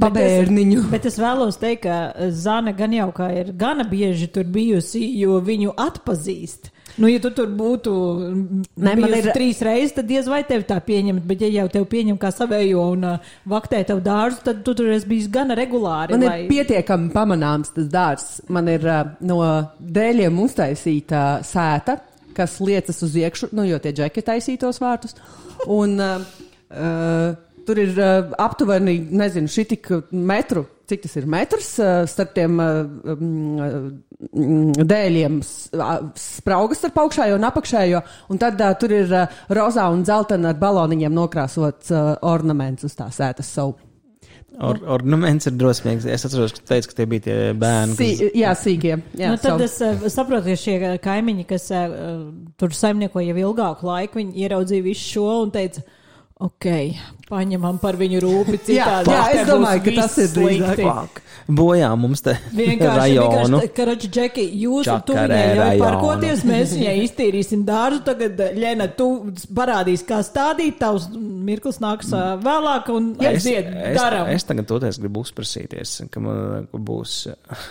[0.00, 0.86] pabērniņu.
[0.92, 5.38] Bet es vēlos teikt, ka Zana gan jau kā ir gana bieži tur bijusi, jo
[5.44, 6.70] viņu atpazīst.
[6.96, 7.92] Nu, ja tu tur būtu
[8.72, 11.24] bijusi ir- trīs reizes, tad diez vai tevi tā pieņemt.
[11.28, 14.88] Bet, ja jau tevi pieņem kā savējo un uh, vaktē tev dārzu, tad tu tur
[14.94, 16.16] esi bijis gana regulāri.
[16.16, 16.38] Man lai...
[16.44, 18.38] ir pietiekami pamanāms tas dārsts.
[18.48, 19.40] Man ir uh, no
[19.80, 21.98] dēļiem uztaisīta sēta,
[22.36, 25.16] kas liecas uz iekšu, nu, jo tie džeki taisītos vārtus.
[25.72, 26.24] Un, uh,
[26.72, 27.36] uh,
[27.68, 30.64] tur ir uh, aptuveni, nezinu, šī tik metru.
[30.86, 31.72] Cik tas ir metrs
[32.06, 32.60] starp tiem
[34.26, 35.40] dēļiem,
[36.20, 40.60] spraugas starp augšējo un apakšējo, un tad uh, tur ir uh, rozā un dzeltena ar
[40.60, 43.76] baloniņiem nokrāsots uh, ornaments uz tā sētas savu.
[44.56, 46.06] Or, ornaments ir drosmīgs.
[46.08, 47.92] Es atceros, ka tu teici, ka tie bija tie bērni.
[47.98, 48.94] Sī, kas- jā, sīkie.
[49.20, 50.06] Jā, nu, tad savu.
[50.08, 51.66] es saprotu, ka šie kaimiņi, kas
[52.56, 55.84] tur saimnieko jau ilgāku laiku, viņi ieraudzīja visu šo un teica,
[56.36, 56.66] ok,
[57.30, 59.08] paņemam par viņu rūpi citādi.
[59.08, 61.22] jā, es te domāju, ka tas ir drīzāk.
[61.56, 62.58] Bojā mums te rajonu.
[62.58, 69.08] vienkārši karači, Džeki, jūs tu Čakarē viņai parkoties, mēs viņai iztīrīsim dārzu, tagad, Ļena, tu
[69.54, 72.10] parādīs, kā stādīt, tavs mirklis nāks
[72.42, 74.28] vēlāk un Es, aiziet, es, daram.
[74.34, 77.28] es tagad toties gribu uzprasīties, ka man būs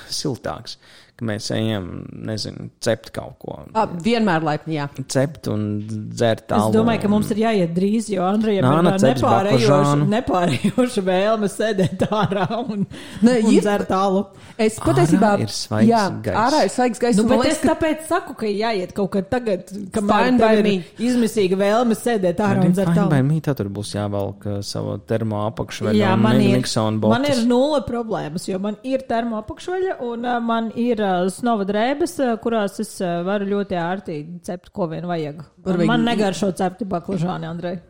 [0.09, 0.79] siltāks,
[1.15, 1.85] ka mēs ejam,
[2.27, 3.57] nezinu, cept kaut ko.
[3.73, 4.89] A, vienmēr laipni, jā.
[5.07, 6.73] Cept un dzert Es tālu.
[6.75, 12.47] domāju, ka mums ir jāiet drīz, jo Andrejam Nāna ir nepārējoša, nepārējoša vēlme sēdēt ārā
[12.59, 12.85] un,
[13.21, 14.25] Ne, un ir- dzert tālu.
[14.57, 15.31] Es patiesībā.
[15.43, 16.39] ir svaigs jā, gaiss.
[16.45, 17.17] ārā ir svaigs gaiss.
[17.19, 21.95] Nu, bet es ka- tāpēc saku, ka jāiet kaut kad tagad, kamēr ir izmisīga vēlme
[21.95, 23.09] sēdēt ārā un dzert tālu.
[23.11, 26.59] Vai mītā tur būs jāvelk uh, savu termo apakšveļu Jā, man ir,
[27.07, 32.13] man ir nulle problēmas, jo man ir termo apakšveļa un uh, man ir snova drēbes,
[32.23, 35.43] uh, kurās es uh, varu ļoti ērti cept, ko vien vajag.
[35.65, 37.81] Viņu- Man negaršo cepti baklažāni, Andrej.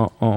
[0.00, 0.28] O, o,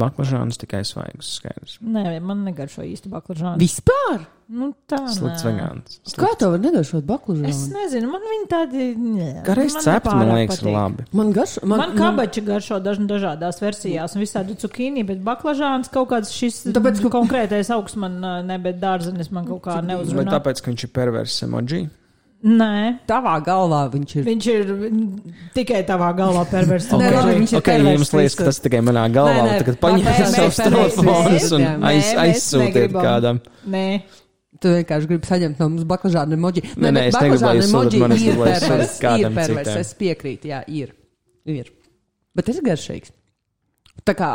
[0.00, 1.74] baklažāns tikai svaigs, skaidrs.
[1.84, 3.60] Nē, man negaršo īsti baklažāni.
[3.60, 4.22] Vispār?
[4.52, 5.48] Nu, tā Slikts nē.
[5.48, 5.94] vegāns.
[6.20, 7.68] Kā tev var nedošot Es baklužānu?
[7.72, 8.88] nezinu, man viņi tādi.
[9.00, 10.74] nē, Garais man cept, man liekas, ir patīk.
[10.76, 11.06] labi.
[11.12, 11.62] Man garšo.
[11.64, 16.66] Man, man kabači garšo dažna, dažādās versijās, un visādi cukīni, bet baklažāns kaut kāds šis
[16.68, 20.28] Tāpēc, ka- konkrētais augsts man ā, ne, bet dārzenis man kaut kā Vai neuzrunā.
[20.36, 21.88] tāpēc, ka viņš ir pervers emoji?
[22.44, 24.24] Nē, Tavā galvā viņš ir.
[24.26, 24.70] viņš ir
[25.54, 26.88] tikai tavā galvā perverss.
[26.90, 29.58] Nē, labi, viņš ir okay, pervers jums liekas, ka tas tikai manā galvā, Nē, nē,
[29.62, 31.60] tagad tā paņemiet savus telefonus un.
[31.62, 33.38] Nē, aiz, aizsūtiet kādam.
[33.70, 34.02] Nē,
[34.62, 36.62] Tu vienkārši gribi saņemt no mums baklažānu emoji.
[36.76, 38.94] Nē, nē, es negribu, lai jūs sūtat man, es ir pervers.
[39.18, 40.94] Ir pervers, es piekrītu, jā, ir.
[41.50, 41.72] Ir.
[42.36, 43.14] Bet tas ir garšīgs.
[44.06, 44.30] Tā kā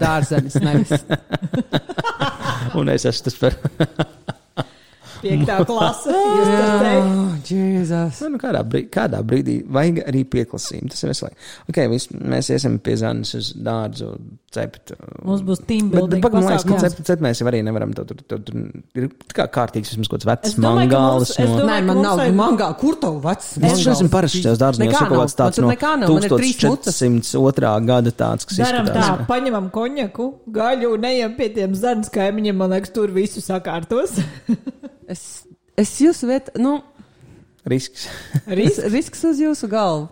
[0.00, 0.96] dārzenis, nevis.
[2.78, 3.56] Un es esmu tas per...
[5.22, 6.14] piektā klase.
[6.14, 7.10] Jūs tas teikt.
[7.10, 8.20] Oh, Jēzus.
[8.30, 10.90] Nu, kādā, brīdī, kādā brīdī vajag arī pieklasījumu.
[10.92, 11.48] Tas ir veselīgi.
[11.72, 14.12] Okay, vis, mēs iesim pie Zanas uz dārzu
[14.50, 14.92] cept.
[15.26, 17.92] Mums būs team Bet, bet man liekas, ka cept, cept mēs jau arī nevaram.
[17.96, 21.66] Tur, tur, tur, tur ir tā kā kārtīgs vismaz kaut kāds vecs es No...
[21.70, 22.70] Nē, man nav vajag- mangā.
[22.80, 23.52] Kur tev vecs?
[23.60, 25.22] Es neesmu parasts šajos dārzos, kaut nav.
[25.22, 26.14] kāds tāds tur no nekā nav.
[26.16, 27.00] Man ir trīs mucas.
[27.00, 27.74] 1402.
[27.90, 32.58] gada tāds, kas Daram tā, paņemam konjaku, gaļu un ejam pie tiem zaļas kaimiņiem.
[32.60, 34.18] Man liekas, tur visu sakārtos.
[35.10, 35.22] Es,
[35.80, 36.78] es jūsu vietā, nu,
[37.68, 38.06] Risks.
[38.58, 40.08] ris, risks uz jūsu galvu.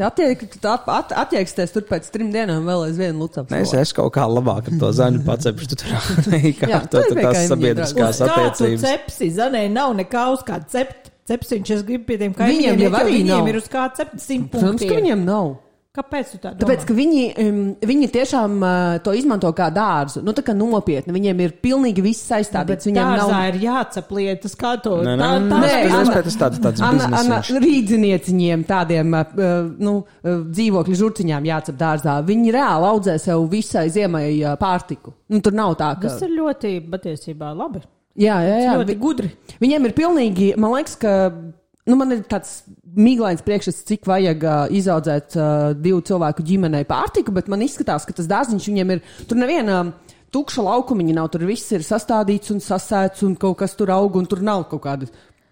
[0.00, 3.48] Attiek, at, at, attieksties tur pēc trim dienām vēl aizvien lucams.
[3.52, 5.68] Nē, es esmu kaut kā labāk ar to zaļu pacepšu.
[5.72, 5.88] Tu tur
[6.92, 8.84] tur ir tās sabiedriskās Uz kā tu attiecības.
[8.84, 9.30] cepsi?
[9.36, 11.12] Zanē nav nekā uz kā cept.
[11.26, 12.66] Cepsiņš, es gribu pie tiem Viņiem kaimiņiem.
[12.68, 13.48] jau iet, jo arī viņiem nav.
[13.50, 15.00] ir uz kā cept simt Protams, ka punktiem.
[15.00, 15.48] viņiem nav.
[15.96, 16.60] Kāpēc tu tā domā?
[16.60, 20.20] Tāpēc, ka viņi, um, viņi tiešām uh, to izmanto kā dārzu.
[20.26, 21.14] Nu, tā kā nopietni.
[21.14, 22.88] Viņiem ir pilnīgi viss saistādīts.
[22.90, 23.46] Viņiem dārzā nav.
[23.48, 24.98] ir jācep lietas, kā to.
[25.06, 29.34] Nē, nē, tā, nē, Nē, tas tāds, tāds Anna, Anna, rīdzinieciņiem, tādiem uh,
[29.80, 32.20] nu, uh, dzīvokļu žurciņām jācep dārzā.
[32.28, 35.16] Viņi reāli audzē sev visai ziemai uh, pārtiku.
[35.32, 36.10] Nu, tur nav tā, ka.
[36.10, 37.86] Tas ir ļoti patiesībā labi.
[38.16, 38.76] Jā, jā, jā.
[38.80, 39.30] ļoti Vi- gudri.
[39.60, 41.16] Viņiem ir pilnīgi, man liekas, ka.
[41.86, 42.64] Nu, man ir tāds
[42.96, 48.16] mīklains priekšstats, cik vajag uh, izaudzēt uh, divu cilvēku ģimenei pārtiku, bet man izskatās, ka
[48.16, 49.02] tas dārziņš viņiem ir.
[49.30, 49.84] Tur neviena
[50.34, 54.26] tukša laukumiņa nav, tur viss ir sastādīts un sasēts un kaut kas tur aug, un
[54.26, 55.06] tur nav kaut kāda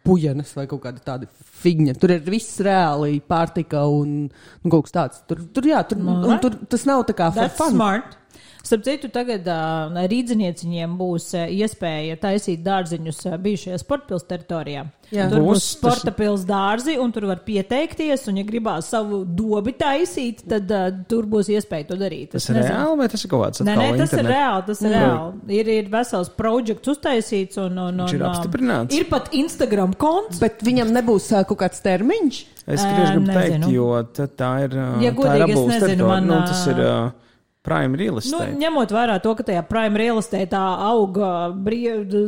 [0.04, 1.28] pujenes vai kaut kāda tāda
[1.62, 1.94] figņa.
[2.02, 5.22] Tur ir viss reāli pārtika un, un kaut kas tāds.
[5.30, 7.72] Tur, tur jā, tur, No, un tur tas nav tā kā fun.
[7.78, 8.18] smart.
[8.64, 14.84] Starp citu, tagad uh, rīznieciņiem būs uh, iespēja taisīt dārziņus uh, bijušajā sporta pilsētas teritorijā.
[15.12, 15.26] Jā.
[15.28, 18.24] Tur būs sporta pilsētas dārzi, un tur var pieteikties.
[18.32, 22.30] Un, ja gribās savu dobi taisīt, tad uh, tur būs iespēja to darīt.
[22.32, 24.32] Tas Es ir reāli vai tas ir kaut kāds Nē, nē, atkal tas ir internet?
[24.32, 24.64] reāli.
[24.70, 25.58] Tas ir, reāli.
[25.58, 28.96] ir, ir vesels projekts uztaisīts, un, un, un Viņš ir apstiprināts?
[28.96, 30.40] Ir pat Instagram konts.
[30.40, 32.40] Bet viņam nebūs uh, kaut kāds termiņš.
[32.64, 34.72] Es gribu teikt, jo tā, ir.
[34.80, 36.08] ā, Ja tā ir godīgi, es nezinu, teritorija.
[36.08, 37.12] man, Nu, tas ir uh,
[37.64, 38.54] prime real Nu, estate.
[38.60, 41.30] ņemot vērā to, ka tajā prime real estate auga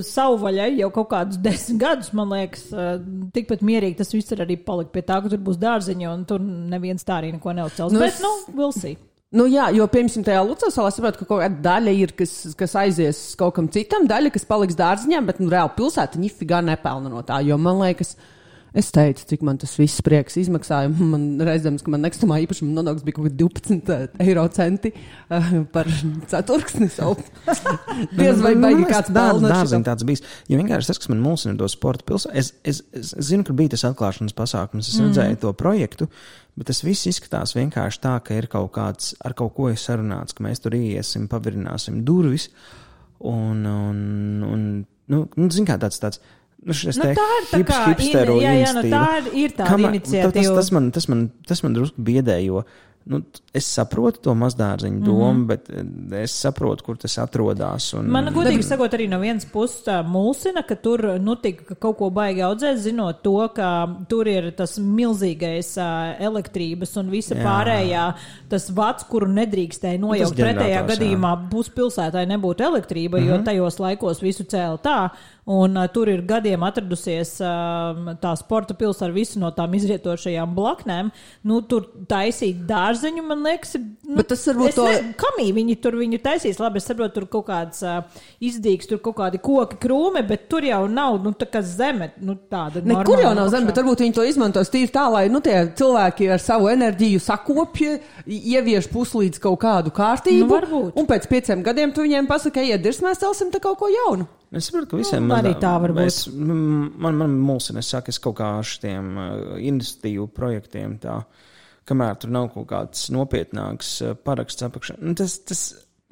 [0.06, 2.94] savvaļai jau kaut kādus desmit gadus, man liekas, eh,
[3.36, 6.40] tikpat mierīgi tas viss ir arī palikt pie tā, ka tur būs dārziņi un tur
[6.40, 7.92] neviens tā arī neko neuzcels.
[7.92, 8.96] Nu, Nu, es- Bet, nu, we'll see.
[9.32, 13.34] Nu, jā, jo, piemēram, tajā Lucasovā saprotu, ka kaut kāda daļa ir, kas, kas aizies
[13.36, 17.44] kaut kam citam, daļa, kas paliks dārziņā, bet nu, reāli pilsēta ņifigā nepelna no tā.
[17.44, 18.14] Jo man liekas,
[18.76, 20.90] es teicu, cik man tas viss prieks izmaksāja.
[20.96, 25.90] Man reizēm, ka man nekustamā īpašuma nodoklis bija kaut kādi 12 eiro centi uh, par
[26.30, 26.88] ceturksni.
[28.20, 29.52] Diez vai baigi kāds tāds pelna.
[29.54, 30.24] dārziņš tāds bijis.
[30.52, 33.74] Jo vienkārši tas, kas man mulsina to sporta pilsētu, es, es, es, zinu, ka bija
[33.74, 36.10] tas atklāšanas pasākums, es redzēju to projektu,
[36.56, 40.44] bet tas viss izskatās vienkārši tā, ka ir kaut kāds, ar kaut ko sarunāts, ka
[40.46, 42.50] mēs tur iesim, pavirināsim durvis.
[43.26, 44.00] Un, un,
[44.44, 44.66] un
[45.12, 46.20] nu, nu, zin kā tāds tāds.
[46.66, 49.02] Nu, Nu, tā ir tā kā, hipsteru jā, jā, nu, tā
[49.38, 50.32] ir, tāda Kamēr- iniciatīva.
[50.34, 52.64] Tas, tas, man, tas, man, tas man drusku biedē, jo
[53.06, 53.20] nu,
[53.54, 55.46] es saprotu to mazdārziņu domu, mm -hmm.
[55.46, 57.92] bet eh, es saprotu, kur tas atrodas.
[57.94, 62.10] Un, Man, godīgi sakot, arī no vienas puses mulsina, ka tur nu, tik kaut ko
[62.10, 65.76] baigi audzēt, zinot to, ka tur ir tas milzīgais
[66.20, 67.44] elektrības un visa Jā.
[67.44, 68.14] pārējā,
[68.48, 70.36] tas vats, kuru nedrīkstēja nojaukt.
[70.36, 73.28] Pretējā gadījumā puspilsētai nebūtu elektrība, mm -hmm.
[73.28, 75.10] jo tajos laikos visu cēla tā.
[75.46, 80.56] Un uh, tur ir gadiem atradusies uh, tā sporta pilsēta ar visu no tām izrietošajām
[80.56, 81.12] blaknēm.
[81.46, 82.64] Nu, tur taisīt
[82.96, 83.82] dārziņu, man liekas, ir.
[84.06, 86.58] Nu, Bet tas varbūt to- ne- Kamī viņi tur viņu taisīs?
[86.58, 88.02] Labi, es saprotu, tur kaut kāds uh,
[88.40, 92.12] izdīgs, tur kaut kādi koki, krūmi, bet tur jau nav nu, tā kā zeme.
[92.20, 95.40] Nu, tāda Nekur jau nav zeme, bet varbūt viņi to izmantos tīri tā, lai nu,
[95.40, 100.46] tie cilvēki ar savu enerģiju sakopja, ievieš puslīdz kaut kādu kārtību.
[100.46, 100.92] Nu, varbūt.
[100.96, 104.26] un pēc pieciem gadiem tu viņiem pasaki, ej, dirs, mēs celsim te kaut ko jaunu.
[104.54, 106.06] Es saprotu, ka visiem Nu, arī tā var būt.
[106.06, 110.98] Es, m- man, man mulsina, es saku, es kaut kā ar šiem uh, iniciatīvu projektiem
[111.02, 111.24] tā,
[111.88, 114.96] kamēr tur nav kaut kāds nopietnāks uh, paraksts apakšā.
[115.02, 115.64] Nu, tas, tas,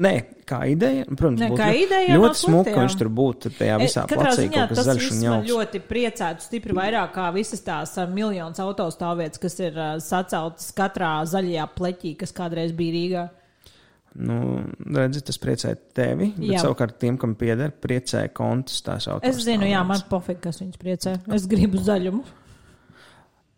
[0.05, 0.13] nē,
[0.49, 3.85] kā ideja, nu, protams, būtu kā ideja ļoti smuka, ka viņš tur būtu tajā E,
[3.85, 5.53] visā Katrā placī, ziņā kaut kas zaļš un jauks.
[5.53, 11.15] ļoti priecētu stipri vairāk kā visas tās uh, miljonas autostāvvietas, kas ir uh, saceltas katrā
[11.31, 13.27] zaļajā pleķī, kas kādreiz bija Rīgā.
[14.15, 14.63] Nu,
[14.95, 16.61] redzi, tas priecē tevi, bet Jā.
[16.63, 19.27] savukārt tiem, kam pieder, priecē kontus tās autos.
[19.27, 21.17] Es zinu, jā, man pofīgi, kas viņus priecē.
[21.35, 22.23] Es gribu zaļumu.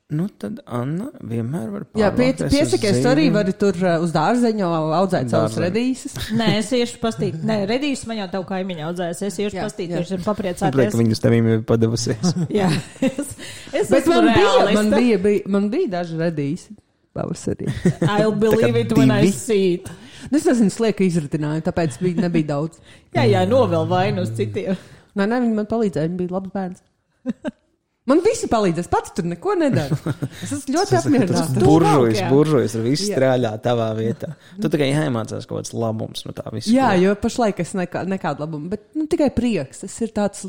[0.07, 5.33] Nu, tad Anna vienmēr var Jā, piec, piesakies, arī vari tur uh, uz dārzeņu audzēt
[5.33, 6.15] savus redīses.
[6.39, 7.41] Nē, es iešu pastīt.
[7.43, 9.25] Nē, redīs man jau tavu kaimiņu audzēs.
[9.27, 10.93] Es iešu Jā, pastīt, viņš ir Prieks, papriecāties.
[10.95, 12.37] ka viņas tevīm ir padavusies.
[12.61, 12.69] Jā,
[13.03, 13.35] es,
[13.75, 14.77] es Bet esmu man bija, realiste.
[14.79, 16.79] man bija, bija, man bija daži redīsi
[17.17, 17.67] pavasarī.
[18.15, 19.35] I'll believe it when I divi.
[19.35, 19.91] see it.
[20.31, 22.79] Nu, es nezinu, slieka izritināju, tāpēc bija, nebija daudz.
[23.11, 24.79] Jā, jā, novēl vainu uz citiem.
[25.19, 26.87] Nē, nē, viņi man palīdzēja, viņi bija labs bērns.
[28.07, 29.97] Man visi palīdzēs, pats tur neko nedara.
[30.45, 32.19] Es esmu ļoti Tas apmierināts.
[32.21, 32.29] Jā.
[32.31, 33.17] buržujas ar visu Jā.
[33.17, 34.29] strāļā tavā vietā.
[34.63, 36.71] Tu tikai jāiemācās kaut kāds labums no tā visa.
[36.71, 39.83] Jā, jo pašlaik es nekā, nekādu labumu, bet nu, tikai prieks.
[39.83, 40.47] Tas ir tāds.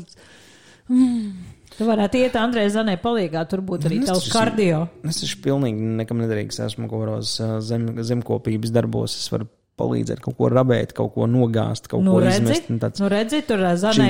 [0.88, 4.78] Tu varētu iet Andrei Zanē palīgā, tur būtu arī Nu, es tavs taču- kardio.
[5.10, 6.58] Es esmu pilnīgi nekam nederīgs.
[6.64, 9.14] Esmu kaut kādos ā, zem, zemkopības darbos.
[9.20, 9.46] Es varu
[9.78, 12.70] palīdzēt kaut ko rabēt, kaut ko nogāzt, kaut Nu, ko redzi, izmest.
[12.84, 13.02] Tāds...
[13.02, 13.62] nu, redzi, tur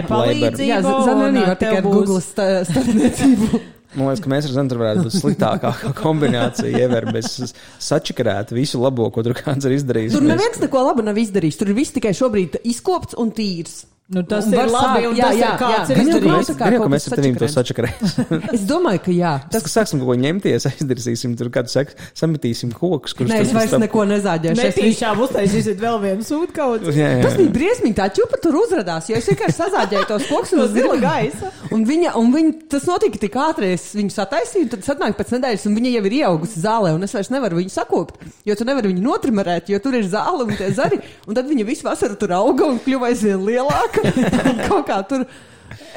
[0.04, 0.12] labor.
[0.12, 0.68] palīdzība.
[0.70, 3.50] Jā, Zanoni un, var tikai ar būs- Google sta- starpniecību.
[3.96, 5.70] Man liekas, ka mēs ar Zentru varētu būt sliktākā
[6.02, 6.72] kombinācija.
[6.76, 7.38] Iever, mēs
[7.80, 10.12] sačakarētu visu labo, ko tur kāds ir izdarījis.
[10.18, 11.56] Tur neviens neko labu nav izdarījis.
[11.62, 13.86] Tur viss tikai šobrīd izkopts un tīrs.
[14.08, 15.92] Nu, tas Un ir labi, sākt- un jā, tas ir jā, kāds jā.
[15.92, 16.50] ir izdarījis.
[16.56, 18.38] Gan jau, kaut ka mēs ar tevīm to sačakarēsim.
[18.56, 19.32] Es domāju, ka jā.
[19.52, 23.52] Tas, ka sāksim kaut ko ņemties, aizdirsīsim tur kādu sek, sametīsim kokus, kurus Nē, es
[23.52, 24.62] vairs neko nezāģēšu.
[24.64, 26.94] Es Netīšām uztaisīsiet vēl vienu sūdkautu.
[26.96, 27.26] Jā, jā.
[27.26, 27.96] Tas bija briesmīgi.
[28.00, 29.10] Tā ķupa tur uzrādījās.
[29.12, 31.52] Jo es vienkārši sazāģēju tos kokus No zila gaisa.
[31.76, 35.34] Un viņa, un viņa, tas notika tik ātri, es viņu sataisīju, tad es atnāku pēc
[35.36, 38.64] nedēļas, un viņa jau ir ieaugusi zālē, un es vairs nevaru viņu sakopt, jo tu
[38.64, 40.96] nevari viņu notrimerēt, jo tur ir zāle un tie zari,
[41.28, 43.97] un tad viņa visu vasaru tur auga un kļuva aizvien lielāka.
[44.68, 45.24] Kaut kā tur,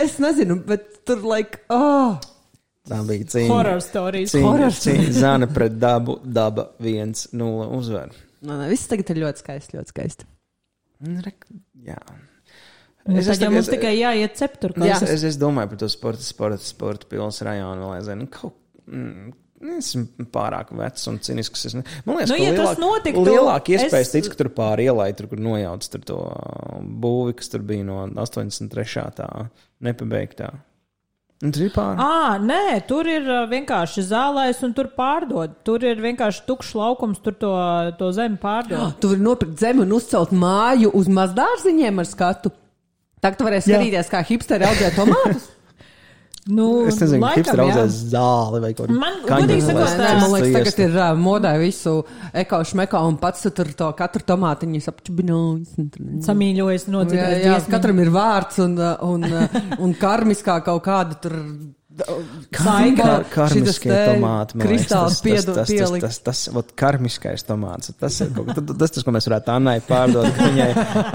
[0.01, 2.17] es nezinu, bet tur, like, oh,
[2.89, 3.49] Tā bija cīņa.
[3.51, 4.31] Horror stories.
[4.33, 8.09] Cīņa, Horror cīņa zana pret dabu, daba 1-0 uzvar.
[8.41, 10.25] Nē, nē, viss tagad ir ļoti skaisti, ļoti skaisti.
[11.05, 11.21] Nu,
[11.85, 11.97] Jā.
[13.05, 14.73] Nu, Es- jau tagad- mums tikai jāiet ceptur.
[14.77, 14.97] Jā.
[15.01, 18.19] Es, es, domāju par to sporta, sporta, sporta pilsētu rajonu vēl aizvien.
[18.21, 19.31] Nu, kaut, mm,
[19.77, 21.65] esmu pārāk vecs un cinisks.
[21.69, 21.83] Es ne...
[22.07, 24.15] Man liekas, Nu, ka ja tas lielāk, notiktu, lielāka iespēja es- es...
[24.15, 27.85] tic, ka tur pāri ielai, tur, kur nojauc tur to uh, būvi, kas tur bija
[27.87, 29.07] no 83.
[29.17, 29.29] tā
[29.85, 30.51] nepabeigtā.
[31.41, 31.97] Un tur ir pāri.
[31.97, 35.55] Ā, nē, tur ir ā, vienkārši zālais un tur pārdod.
[35.65, 37.53] Tur ir vienkārši tukšs laukums, tur to,
[37.97, 38.91] to zemi pārdod.
[39.01, 42.53] Tu vari nopirkt zemi un uzcelt māju uz mazdārziņiem ar skatu.
[43.21, 45.49] Tagad tu varēsi skatīties, kā hipsteri audzē tomātus.
[46.49, 47.57] Nu, Es nezinu, laikam, kāpēc jā.
[47.59, 51.09] raudzēs zāli vai ko Man, godīgi sakot, Nē, tā- nē, man liekas, tagad ir uh,
[51.21, 51.93] modē visu
[52.33, 55.75] ekaušu mekā un pats tu tur to katru tomātiņu apčubinājis.
[56.25, 57.45] Samīļojas Jā, nodzirdēt.
[57.45, 58.73] jā, katram ir vārds un,
[59.05, 59.27] un,
[59.85, 61.37] un karmiskā kaut kāda tur.
[61.91, 63.03] Saika.
[63.03, 64.57] Kar, karmiskie tomāti.
[64.61, 67.91] Kristāls tas- piedu tas, tas, tas, tas, tas, tas, karmiskais tomāts.
[67.99, 70.29] Tas ir kaut kas, tas, tas, ko mēs varētu Annai pārdot.
[70.37, 70.69] ka Viņai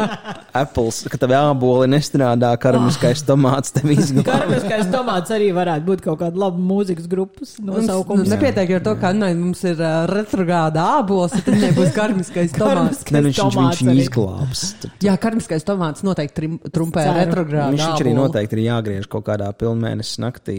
[0.62, 4.28] Apples, ka tev āboli nestrādā, karmiskais tomāts tev izglābj.
[4.28, 8.28] Karmiskais tomāts arī varētu būt kaut kāda laba mūzikas grupas Nu, nosaukums.
[8.32, 13.04] nepietiek ar to, ka Annai mums ir uh, retrogrāda ābols, tad nebūs karmiskais tomāts.
[13.12, 14.64] Ne, viņš, viņš, viņš viņu izglābs.
[15.04, 17.18] Jā, karmiskais tomāts noteikti trumpē Ceru.
[17.22, 17.72] retrogrāda.
[17.76, 20.56] Viņš, arī noteikti ir jāgriež kaut kādā pilnmēnesis naktī,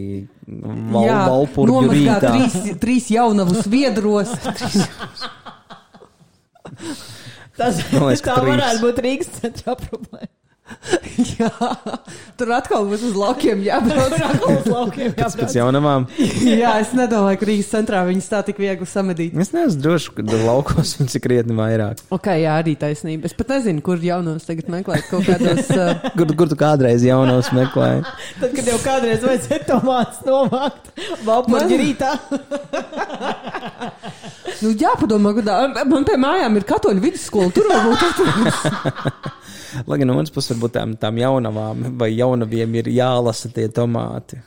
[0.92, 1.18] val, Jā,
[1.56, 2.32] nomazgā rītā.
[2.32, 4.30] trīs, trīs jaunavus viedros.
[7.58, 8.52] Tas, liekas, ka tā trīs.
[8.54, 10.30] varētu būt Rīgas centrā problēma.
[11.38, 11.48] Jā,
[12.38, 14.12] tur atkal būs uz laukiem jābrauc.
[14.52, 15.54] Uz laukiem Pēc, pēc jābrauc.
[15.58, 16.04] jaunavām.
[16.62, 19.34] Jā, es nedomāju, ka Rīgas centrā viņas tā tik viegli samedīt.
[19.42, 22.02] Es neesmu drošs, ka laukos viņas ir krietni vairāk.
[22.14, 23.26] Ok, jā, arī taisnība.
[23.30, 25.72] Es pat nezinu, kur jaunos tagad meklēt kaut kādos.
[25.74, 28.04] Uh, Kur, kur tu kādreiz jaunos meklēji?
[28.38, 30.92] Tad, kad jau kādreiz vajadzēja tomātus novākt,
[31.26, 32.12] valpurģi Man- rītā.
[34.62, 35.58] nu, jāpadomā, ka
[35.88, 37.52] man pie mājām ir katoļu vidusskola.
[37.54, 38.58] Tur varbūt atrodas.
[39.86, 44.40] Lai gan no otras puses, varbūt tām, tām jaunavām vai jaunaviem ir jālasa tie tomāti.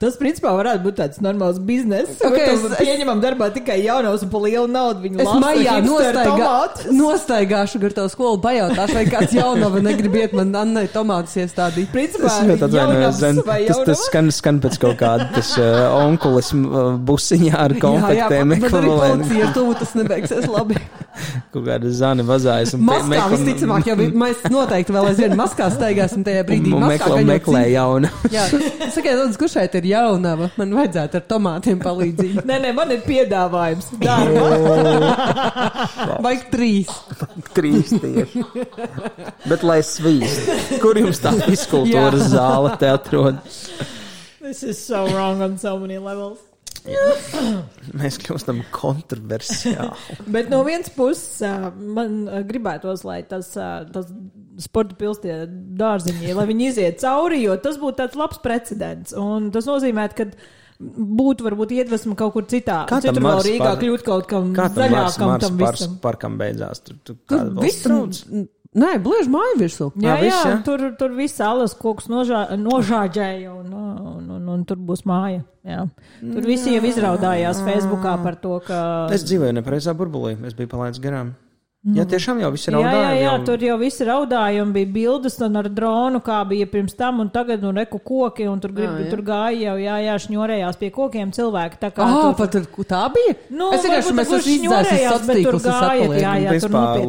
[0.00, 2.22] Tas, principā, varētu būt tāds normāls bizness.
[2.24, 5.02] Ok, Okay, es- pieņemam darbā tikai jaunus un par lielu naudu.
[5.04, 6.52] Viņu Es lasa maijā nostaigā,
[6.96, 11.90] nostaigāšu gar tavu skolu, pajautāšu, vai kāds jaunava negrib iet man Annai tomātus iestādīt.
[11.92, 12.32] Principā,
[13.12, 13.42] Zen.
[13.44, 18.16] vai Tas, tas skan, skan pēc kaut kāda tas uh, onkulis uh, busiņā ar kontaktiem.
[18.16, 19.28] jā, bet arī ekvivalenti.
[19.28, 20.80] policija ir tuvu, tas nebeigsies labi.
[21.52, 22.74] Kaut kāda zana vazājas.
[22.74, 26.70] un Maskā meklē- visticamāk, jau vi- mēs noteikti vēl aizvien maskā staigāsim tajā brīdī.
[26.74, 28.08] un maskā meklē, meklē jaunu.
[28.30, 28.44] Jā,
[28.94, 30.46] sakiet, lūdzu, kurš šeit ir jaunava?
[30.56, 32.38] Man vajadzētu ar tomātiem palīdzību.
[32.46, 33.86] Nē, nē, man ir piedāvājums.
[34.00, 34.46] Darba.
[36.24, 36.88] Vajag trīs.
[37.54, 38.44] Trīs tieši.
[39.48, 40.38] Bet lai svīst.
[40.82, 43.62] Kur jums tā izkultūras zāle te atrodas?
[44.40, 46.38] This is so wrong on so many levels.
[48.00, 49.90] Mēs kļūstam kontroversiāli.
[50.34, 51.40] Bet no vienas puses,
[51.80, 54.12] man gribētos, lai tas, tas
[54.60, 55.46] sporta pilsēta
[55.80, 59.14] dārziņi, lai viņi iziet cauri, jo tas būtu tāds labs precedents.
[59.16, 60.28] Un tas nozīmē, ka
[60.80, 62.82] būtu varbūt iedvesma kaut kur citā.
[62.88, 65.98] Kā tam Citur Rīgā par- kļūt kaut kam zaļākam tam visam.
[66.00, 66.80] parkam beidzās?
[66.86, 68.24] Tur, tur Tur viss strauds?
[68.70, 69.86] Nē, bliež māju virsū.
[69.98, 70.58] Jā, Ā, viss, jā, jā?
[70.62, 75.42] tur, tur viss alas koks nožā, nožāģēja un, un, un, un tur būs māja.
[75.66, 75.88] Jā.
[76.22, 78.78] Tur visi jau izraudājās Facebookā par to, ka.
[79.10, 80.36] Es dzīvoju nepareizā burbulī.
[80.46, 81.34] Es biju palaidis garām.
[81.80, 83.20] Jā, tiešām jau viss ir Jā, jā, raudājumi.
[83.22, 86.92] jā, jau- tur jau viss raudāja un bija bildes un ar dronu, kā bija pirms
[86.94, 89.10] tam, un tagad nu reku koki, un tur, grib, Jā, jā.
[89.10, 91.78] tur gāja jau, jā, jā, šņorējās pie kokiem cilvēki.
[91.80, 93.34] Tā kā Ah, tur, pat ko tā bija?
[93.48, 97.08] nu, es vienkārši mēs tur esam izdzēsis bet tur gāja, jā, jā, tur nopietni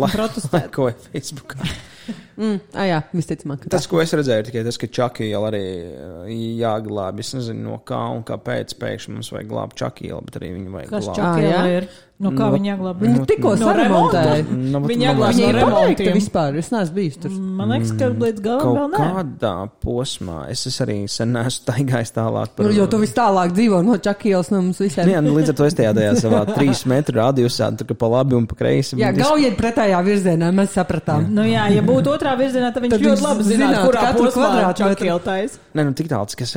[1.11, 1.67] Facebookā.
[2.41, 3.63] Mm, ah, jā, visticamāk.
[3.65, 3.69] ka.
[3.75, 5.63] Tas, ko es redzēju, ir tikai tas, ka Čakija arī
[5.93, 7.19] uh, jāglābj.
[7.21, 10.95] Es nezinu, no kā un kāpēc pēkšņi mums vajag glābt Čakiju, bet arī viņu vajag
[10.95, 11.19] Kas glābt.
[11.19, 11.75] Ah, čakēlā jā?
[11.83, 11.91] ir?
[12.21, 12.99] Nu, kā Nu, viņi jāglābj?
[13.01, 14.41] Viņi tikko No saremontēja.
[14.53, 16.11] Nu, bet Viņa glābj no remontiem.
[16.13, 16.57] vispār.
[16.61, 17.31] Es neesmu bijis tur.
[17.33, 18.99] Man liekas, ka līdz galam vēl nē.
[19.01, 22.53] kādā posmā es, es arī sen neesmu staigājis tālāk.
[22.61, 25.09] Nu, jo tu vis tālāk dzīvo no Čakielas no mums visiem.
[25.09, 28.11] Jā, nu, līdz ar to es tajā, tajā savā trīs metru radiusā, tur kā pa
[28.13, 29.01] labi un pa kreisi.
[29.01, 31.25] Jā, gaujiet pretējā virzienā, mēs sapratām.
[31.33, 34.91] Nu, jā, ja būtu otrā virzienā, tad viņš Tad ļoti labi zinātu kurā kvadrātmetru.
[34.95, 35.57] čakēltais.
[35.75, 36.53] Nē, nu tik tālu, ka es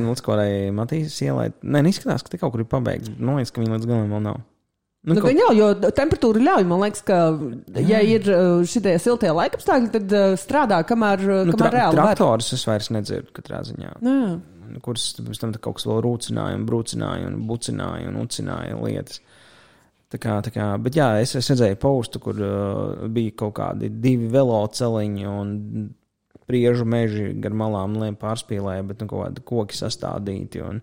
[0.00, 1.50] nu, kaut kādai Matīs ielai.
[1.62, 3.10] Nē, neizskatās, ka te kaut kur ir pabeigts.
[3.18, 4.40] Man liekas, ka viņi līdz galam vēl nav.
[5.02, 6.66] Nu, kaut- nu, jau, jo temperatūra ļauj.
[6.70, 7.16] Man liekas, ka,
[7.82, 11.98] ja ir uh, šitie siltie laikapstākļi, tad uh, strādā, kamēr, uh, nu, kamēr tra reāli
[11.98, 12.12] var.
[12.14, 13.96] traktorus es vairs nedzirdu katrā ziņā.
[13.98, 14.20] Jā.
[14.80, 19.18] Kuras pēc tam kaut kas vēl rūcināja, un brūcināja, un bucināja, un ucināja lietas.
[20.12, 23.88] Tā kā, tā kā, bet jā, es, es redzēju postu, kur uh, bija kaut kādi
[23.88, 25.54] divi veloceliņi, un
[26.52, 30.60] spriežu meži gar malām pārspīlēja, bet nu, kaut kādi koki sastādīti.
[30.60, 30.82] Un,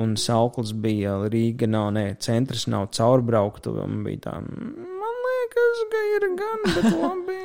[0.00, 3.76] un sauklis bija Rīga, nav, ne, centrs nav caurbrauktu.
[3.84, 4.08] Man
[5.28, 7.40] liekas, ka ir gan, bet labi.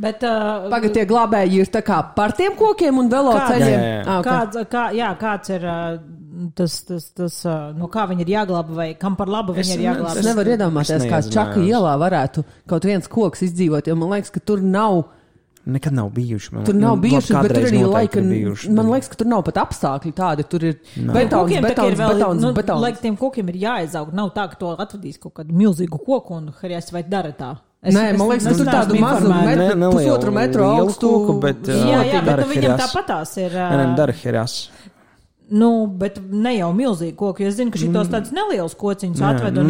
[0.00, 3.76] Bet, uh, Pagaidiet, tie glābēji ir tā kā par tiem kokiem un veloceļiem.
[3.76, 4.00] Jā.
[4.06, 4.30] Ah, ok.
[4.30, 5.98] kāds, kā, jā, kāds ir uh,
[6.56, 7.38] tas, tas, tas
[7.76, 10.16] no kā viņi ir jāglāba vai kam par labu Es viņi ir jāglāba?
[10.18, 14.32] Es nevaru iedomāties, Es kā Čaka ielā varētu kaut viens koks izdzīvot, jo man liekas,
[14.34, 15.02] ka tur nav.
[15.70, 16.54] Nekad nav bijuši.
[16.56, 18.20] Man, Tur nav nu, bijuši, bet tur arī laika.
[18.24, 20.46] bijuši, Man liekas, ka tur nav pat apstākļi tādi.
[20.48, 22.80] Tur ir betons, betons, vēl, betons, nu, betons.
[22.80, 26.48] Lai tiem kokiem ir jāizaug, nav tā, ka to atvedīs kaut kādu milzīgu koku un
[26.62, 27.50] Harijas vai dara tā.
[27.84, 31.12] Nē, man liekas, ka tur tādu mazu metru, pusotru metru augstu.
[31.12, 33.54] koku, bet, Jā, jā, bet nu, viņam tāpatās ir.
[33.56, 34.56] Nē, nē, ā, dara Heras.
[35.50, 37.48] Nu, bet ne jau milzīgi koki.
[37.48, 39.24] Es zinu, ka šitos tādus nelielus kociņus Mm.
[39.24, 39.66] Jā, atved un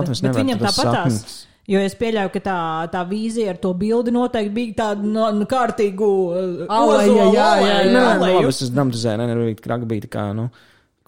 [0.00, 1.20] atvest Bet nevar, viņam tāpatās.
[1.20, 1.46] sapnis.
[1.70, 2.56] Jo es pieļauju, ka tā,
[2.90, 7.30] tā vīzija ar to bildi noteikti bija tāda no, no kārtīgu uh, Aleja, ozolu jā,
[7.36, 8.34] jā, aleju, Nē, nē, aleju.
[8.40, 10.48] labi, es dramatizēju, nē, nebija kraka bija tā kā, nu,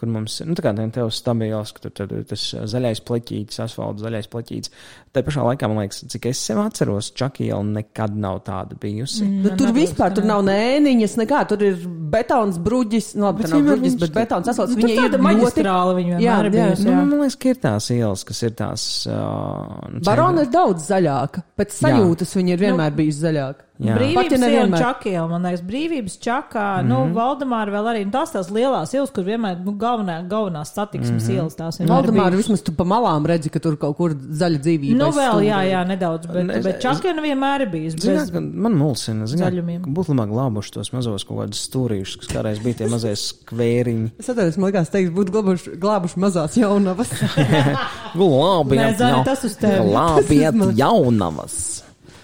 [0.02, 2.42] kur mums, nu, tā kā tev stabils, ka tur, tur tas
[2.72, 4.72] zaļais pleķītis, asfalts, zaļais pleķītis.
[5.14, 9.22] Tā pašā laikā, man liekas, cik es sev atceros, Čakiela nekad nav tāda bijusi.
[9.22, 9.44] Mm.
[9.44, 11.44] Nu, tur vispār tur nav nēniņas, nekā.
[11.52, 11.78] Tur ir
[12.10, 14.74] betons, bruģis, nu, labi, Bet tā nav bruģis, bet betons asfalts.
[14.74, 16.54] Nu, Viņa ir maģistrāla viņa Jā, ir jā.
[16.56, 16.88] bijusi.
[16.88, 17.02] Nu, jā.
[17.12, 18.86] man liekas, ka ir tās ielas, kas ir tās.
[19.06, 21.44] Uh, nu, Barona ir daudz zaļāka.
[21.60, 23.68] Pēc sajūtas viņa ir vienmēr bijusi zaļāka.
[23.82, 23.96] Jā.
[23.98, 24.78] Brīvības iela un nevienmēr.
[24.78, 26.88] čakiela, man liekas, brīvības čakā, mm -hmm.
[26.88, 27.14] nu, Mhm.
[27.16, 31.32] Valdemāra vēl arī, nu, tās tās lielās ielas, kur vienmēr, nu, galvenā, galvenās satiksmes Mhm.
[31.36, 34.96] ielas tās vienmēr Valdemāra vismaz tu pa malām redzi, ka tur kaut kur zaļa dzīvība.
[34.96, 37.68] Nu, vēl, jā, jā, nedaudz, bet, Es- bet čakiela nu vienmēr ir.
[37.92, 39.52] Zināt, Bez, ka man mulsina, zināt,
[39.86, 44.10] būtu labāk glābuši tos mazos kaut kādus stūrīšus, kas kādreiz bija tie mazie skvēriņi.
[44.18, 47.10] Es atceros, man liekas, teiks, būtu glābuši, glābuši mazās jaunavas.
[48.14, 49.92] Labi, Nē, Zani, tas uz tevi.
[49.92, 50.38] Labi,
[50.76, 51.82] jaunavas.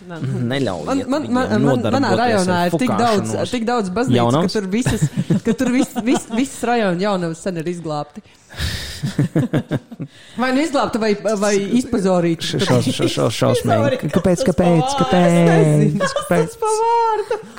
[0.09, 1.04] Neļaujiet.
[1.12, 5.02] Man, man, man, manā rajonā ir tik daudz, tik daudz baznīcas, ka tur visas,
[5.44, 8.20] ka tur vis, vis, visas rajona jaunavas sen ir izglābti.
[10.40, 11.52] Vai nu izglābti, vai, vai
[12.64, 12.88] šaus-
[13.36, 14.09] Šausmīgi.
[14.14, 16.09] Kāpēc, kāpēc, kāpēc?
[16.16, 16.50] Kāpēc,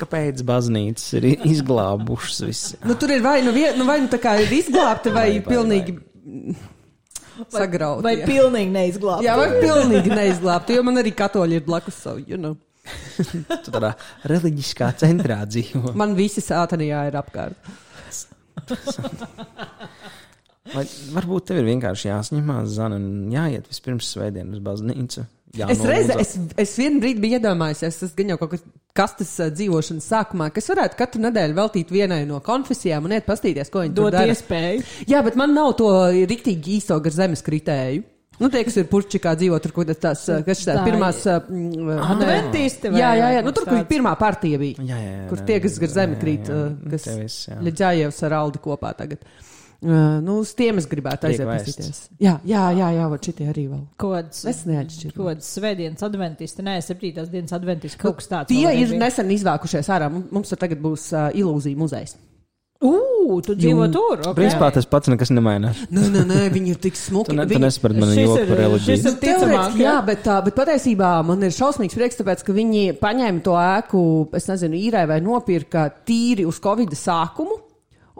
[0.02, 2.72] kāpēc baznīcas ir izglābušas visi?
[2.84, 5.28] Nu, tur ir vai nu, vien, nu, vai nu tā kā ir izglābti, vai, Vai,
[5.38, 5.90] vai, pilnīgi
[7.54, 8.04] sagrauti.
[8.06, 8.26] vai jā.
[8.32, 9.24] pilnīgi neizglābt.
[9.26, 12.58] Jā, vai pilnīgi neizglābti, jo man arī katoļi ir blakus savu, you know.
[13.20, 13.92] Tu tādā
[14.30, 15.92] reliģiskā centrā dzīvo.
[15.98, 17.70] Man visi sātanijā ir apkārt.
[20.70, 20.84] Vai
[21.16, 25.24] varbūt tev ir vienkārši jāsņemās zana un jāiet vispirms svētdien uz baznīcu.
[25.58, 28.62] Jā, Es reiz, es, es vienu brīdi biju iedomājies, tas gan jau kaut kas
[28.94, 33.82] kastes dzīvošanas sākumā, kas varētu katru nedēļu veltīt vienai no konfesijām un iet pastīties, ko
[33.82, 34.30] viņi Dot dara.
[34.30, 34.84] iespēju.
[35.10, 35.90] Jā, bet man nav to
[36.30, 38.06] riktīgi īsto gar zemes kritēju.
[38.40, 39.74] Nu, tie, kas ir pušķikā dzīvo, tur
[40.70, 40.86] Tā tā, ir.
[40.86, 41.18] pirmās.
[41.28, 43.42] Adventisti Jā, jā, jā.
[43.44, 44.78] Nu, tur, kur pirmā partija bija.
[44.80, 47.36] Jā, jā, jā, Kur tie, kas gar zemi jā, krīt, jā, kas.
[47.68, 49.26] Ļaģājevs ar Aldi kopā tagad.
[49.26, 49.49] Uh,
[49.82, 51.70] nu, uz tiem es gribētu aiziet vēsts.
[51.76, 52.00] pastīties.
[52.20, 53.84] Jā, jā, jā, jā, vot šitie arī vēl.
[53.96, 55.14] Kāds Es neatšķiru.
[55.16, 58.48] Kāds svētdienas adventisti, nē, septītās dienas adventisti, kaut kas tāds.
[58.52, 59.04] Tie vēl arī ir bija.
[59.06, 60.10] nesen izvākušies ārā.
[60.30, 62.16] Mums- tur tagad būs uh, ilūzija muzejs.
[62.80, 64.22] Ugh, tu dzīvo tur.
[64.24, 64.34] Okay.
[64.38, 65.74] Principā tas pats nekas nemaina.
[65.92, 67.34] Nē, nē, nē, viņi ir tik smuki.
[67.36, 67.60] Tu Viņi-
[68.00, 68.96] manu Šis joku ir- par reliģiju.
[68.96, 69.84] ir- ticamāk, jā.
[69.84, 74.04] jā, bet, tā, bet patiesībā man ir šausmīgs prieks, tāpēc, ka viņi paņēma to ēku,
[74.34, 77.59] es nezinu, īrē vai nopirka tīri uz Covid sākumu.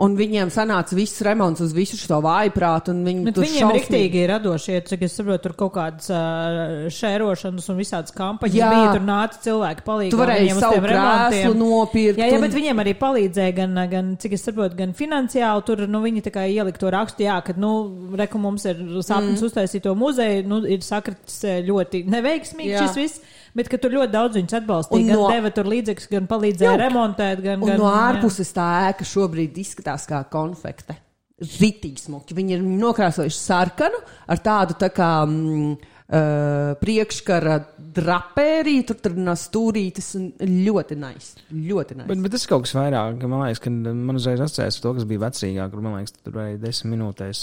[0.01, 2.95] Un viņiem sanāca viss remonts uz visu šo vājprātu.
[2.95, 7.69] un Viņi tur viņiem riktīgi ir radošie, cik es saprotu, tur kaut kādas uh, šērošanas
[7.69, 8.71] un visādas kampaņas Jā.
[8.73, 8.95] bija.
[8.97, 10.15] Tur nāca cilvēki palīdzēt.
[10.15, 12.23] Tu varēji savu krēslu nopirkt.
[12.23, 15.67] Jā, jā, un- bet viņiem arī palīdzēja gan, gan, cik es saprotu, gan finansiāli.
[15.69, 17.75] Tur nu, viņi tā kā ielika to rakstu, jā, ka, nu,
[18.17, 19.51] reku mums ir sapnis mm.
[19.51, 22.87] uztaisīt to muzeju, nu, ir sakritis ļoti neveiksmīgi Jā.
[22.87, 25.01] šis viss, bet ka tur ļoti daudz viņus atbalstīja.
[25.01, 26.83] Un Gan no- deva tur līdzekļus, gan palīdzēja Jauki.
[26.85, 30.97] remontēt, gan, gan no ārpuses tā ēka šobrīd izskatās kā konfekte.
[31.41, 32.35] Ritīgi smuki.
[32.37, 33.97] Viņi ir nokrāsojuši sarkanu
[34.29, 35.79] ar tādu tā kā mm,
[36.11, 37.57] uh, priekškara
[37.95, 41.33] drapēriju, tur tur no stūrītes un ļoti nais.
[41.51, 42.09] Ļoti nais.
[42.11, 43.19] Bet, bet tas ir kaut kas vairāk.
[43.21, 46.37] ka Man liekas, ka man uzreiz atcerās to, kas bija vecrīgā, kur man liekas, tur
[46.37, 47.43] varēja desmit minūtēs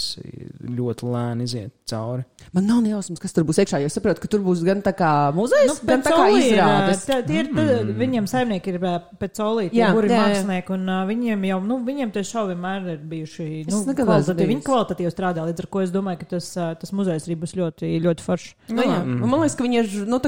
[0.78, 2.24] ļoti lēni iziet cauri.
[2.56, 4.82] Man nav ne jausmas, kas tur būs iekšā, jo es saprotu, ka tur būs gan
[4.84, 7.04] tā kā muzejs, nu, gan tā kā izrādes.
[7.08, 7.94] tā- tie ir, mm.
[7.98, 8.78] Viņiem saimnieki ir
[9.20, 12.88] pēc solīta, Jā, kur ir mākslinieki, un ā, viņiem jau, nu, viņiem tie šovi vienmēr
[12.94, 14.48] ir bijuši, nu, kvalitatīvi.
[14.54, 17.54] Viņi kvalitatīvi strādā, līdz ar ko es domāju, ka tas, ā, tas muzejs arī būs
[17.58, 18.54] ļoti, ļoti foršs.
[18.68, 18.98] Nu, jā.
[19.00, 19.22] mm.
[19.24, 20.18] Man liekas, ka viņi ir nu,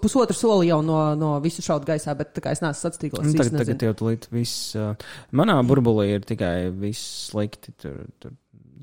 [0.00, 3.26] pusotru soli jau no, no visu šaut gaisā, bet tā kā es neesmu satstīkos.
[3.26, 4.70] Nu, tagad, tagad jau tulīt viss.
[4.78, 4.94] Uh,
[5.36, 7.74] manā burbulī ir tikai viss slikti.
[7.82, 8.32] Tur, tur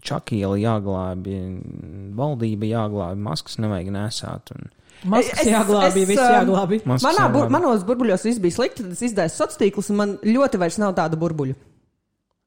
[0.05, 1.33] čakieli jāglābj,
[2.17, 4.53] valdība jāglābj, maskas nevajag nesāt.
[4.55, 4.69] Un,
[5.01, 6.83] Maskas jāglābj, es, viss jāglābj.
[6.85, 7.49] Manā, jāglābj.
[7.55, 10.93] manos burbuļos viss bija slikti, tad es izdēju sociālos tīklus, un man ļoti vairs nav
[10.97, 11.55] tāda burbuļu.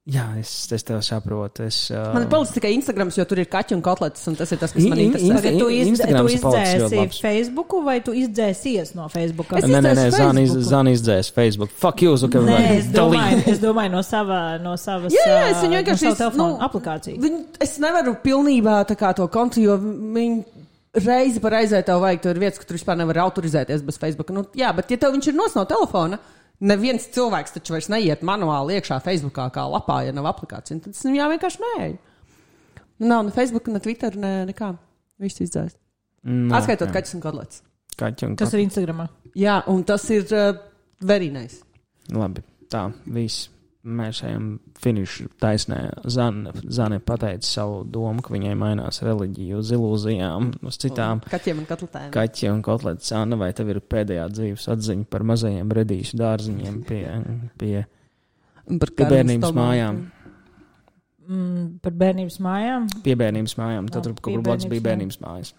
[0.05, 1.63] Jā, es, es tev saprotu.
[1.65, 4.51] Es, uh, Man ir palicis tikai Instagrams, jo tur ir kaķi un kotletes, un tas
[4.53, 5.31] ir tas, kas man In- in- interesē.
[5.31, 7.21] Insta- Tagad tu, iz, tu izdzēsi labs.
[7.25, 9.63] Facebooku vai tu izdzēsies no Facebooka?
[9.63, 10.53] Es Nē, nē, nē, Zana, iz.
[10.69, 11.71] Zana izdzēs Facebook.
[11.73, 12.53] Fuck you, Zuckerberg.
[12.53, 15.81] Nē, es domāju, es domāju no, sava, no savas Jā, jā, es ā, viņu no
[15.81, 17.17] vienkārši sava iz- telefona nu, aplikāciju.
[17.25, 20.45] Viņu, es nevaru pilnībā tā kā to kontu, jo viņi
[21.01, 24.29] reizi par reizē tev vajag, tur ir vietas, kur tu vispār nevar autorizēties bez Facebook.
[24.37, 26.21] Nu, jā, bet ja tev viņš ir nos no telefona,
[26.61, 30.81] neviens cilvēks taču vairs neiet manuāli iekšā Facebookā kā lapā, ja nav aplikācija.
[30.85, 31.89] Tad es viņā vienkārši nē.
[33.05, 34.75] Nav ne Facebook, ne Twitter, ne nekā.
[35.23, 35.79] Viss izdzēst.
[36.25, 36.95] Nē, Atskaitot jā.
[36.97, 37.63] kaķus un kodlets.
[37.99, 39.09] Kaķi un Tas ir Instagramā.
[39.39, 40.55] Jā, un tas ir uh,
[41.03, 41.61] very nice.
[42.15, 43.49] Labi, tā, viss.
[43.85, 44.47] Mēs ejam
[44.81, 45.79] finišu taisnē.
[46.09, 51.21] Zana, Zana pateica savu domu, ka viņai mainās reliģija uz ilūzijām, uz citām.
[51.29, 52.07] Kaķiem un kotletēm.
[52.15, 53.11] Kaķi un kotlets.
[53.13, 57.03] Zana, vai tev ir pēdējā dzīves atziņa par mazajiem redīšu dārziņiem pie,
[57.61, 57.75] pie,
[59.03, 60.01] bērnības mājām?
[61.25, 62.89] Mm, par bērnības mājām.
[63.05, 63.93] Pie bērnības mājām.
[63.93, 65.53] Tad, pie kur blakus bija bērnības mājas.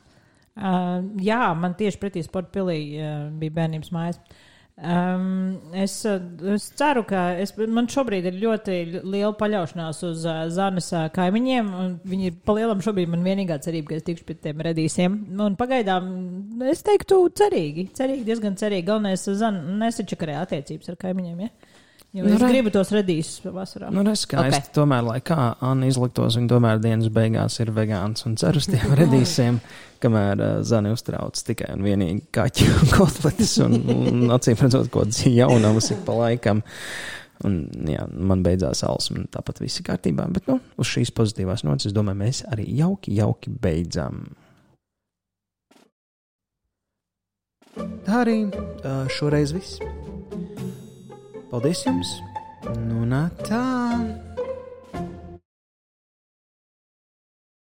[0.56, 4.20] Uh, jā, man tieši pretī sporta pilī uh, bija bērnības mājas.
[4.76, 8.74] Um, es, es ceru, ka es, man šobrīd ir ļoti
[9.06, 11.70] liela paļaušanās uz uh, Zanes uh, kaimiņiem.
[11.80, 15.16] un Viņi ir palielam šobrīd man vienīgā cerība, ka es tikšu pie tiem redīsiem.
[15.46, 16.12] Un pagaidām
[16.68, 18.90] es teiktu cerīgi, cerīgi, diezgan cerīgi.
[18.90, 21.48] Galvenais, Zana, nesačakarē attiecības ar kaimiņiem.
[21.48, 21.76] Ja?
[22.16, 22.48] Jo Nu, es re.
[22.48, 23.90] gribu tos redīsus vasarā.
[23.92, 24.48] Nu, es skaisti.
[24.48, 24.62] Ok.
[24.62, 24.74] Okay.
[24.78, 28.94] Tomēr, lai kā Anna izliktos, viņa tomēr dienas beigās ir vegāns un cer uz tiem
[29.02, 29.58] redīsiem,
[30.06, 35.06] kamēr uh, Zani uztrauc tikai un vienīgi kaķi un kotletes un, un acīm redzot, ko
[35.10, 36.64] jaunums ir pa laikam.
[37.44, 40.30] Un, jā, man beidzās alus, un tāpat viss ir kārtībā.
[40.32, 44.24] Bet, nu, uz šīs pozitīvās nots, es domāju, mēs arī jauki, jauki beidzam.
[48.06, 49.82] Tā arī uh, šoreiz viss.
[51.52, 52.16] Paldies jums!
[52.88, 53.66] Nu, nā, tā!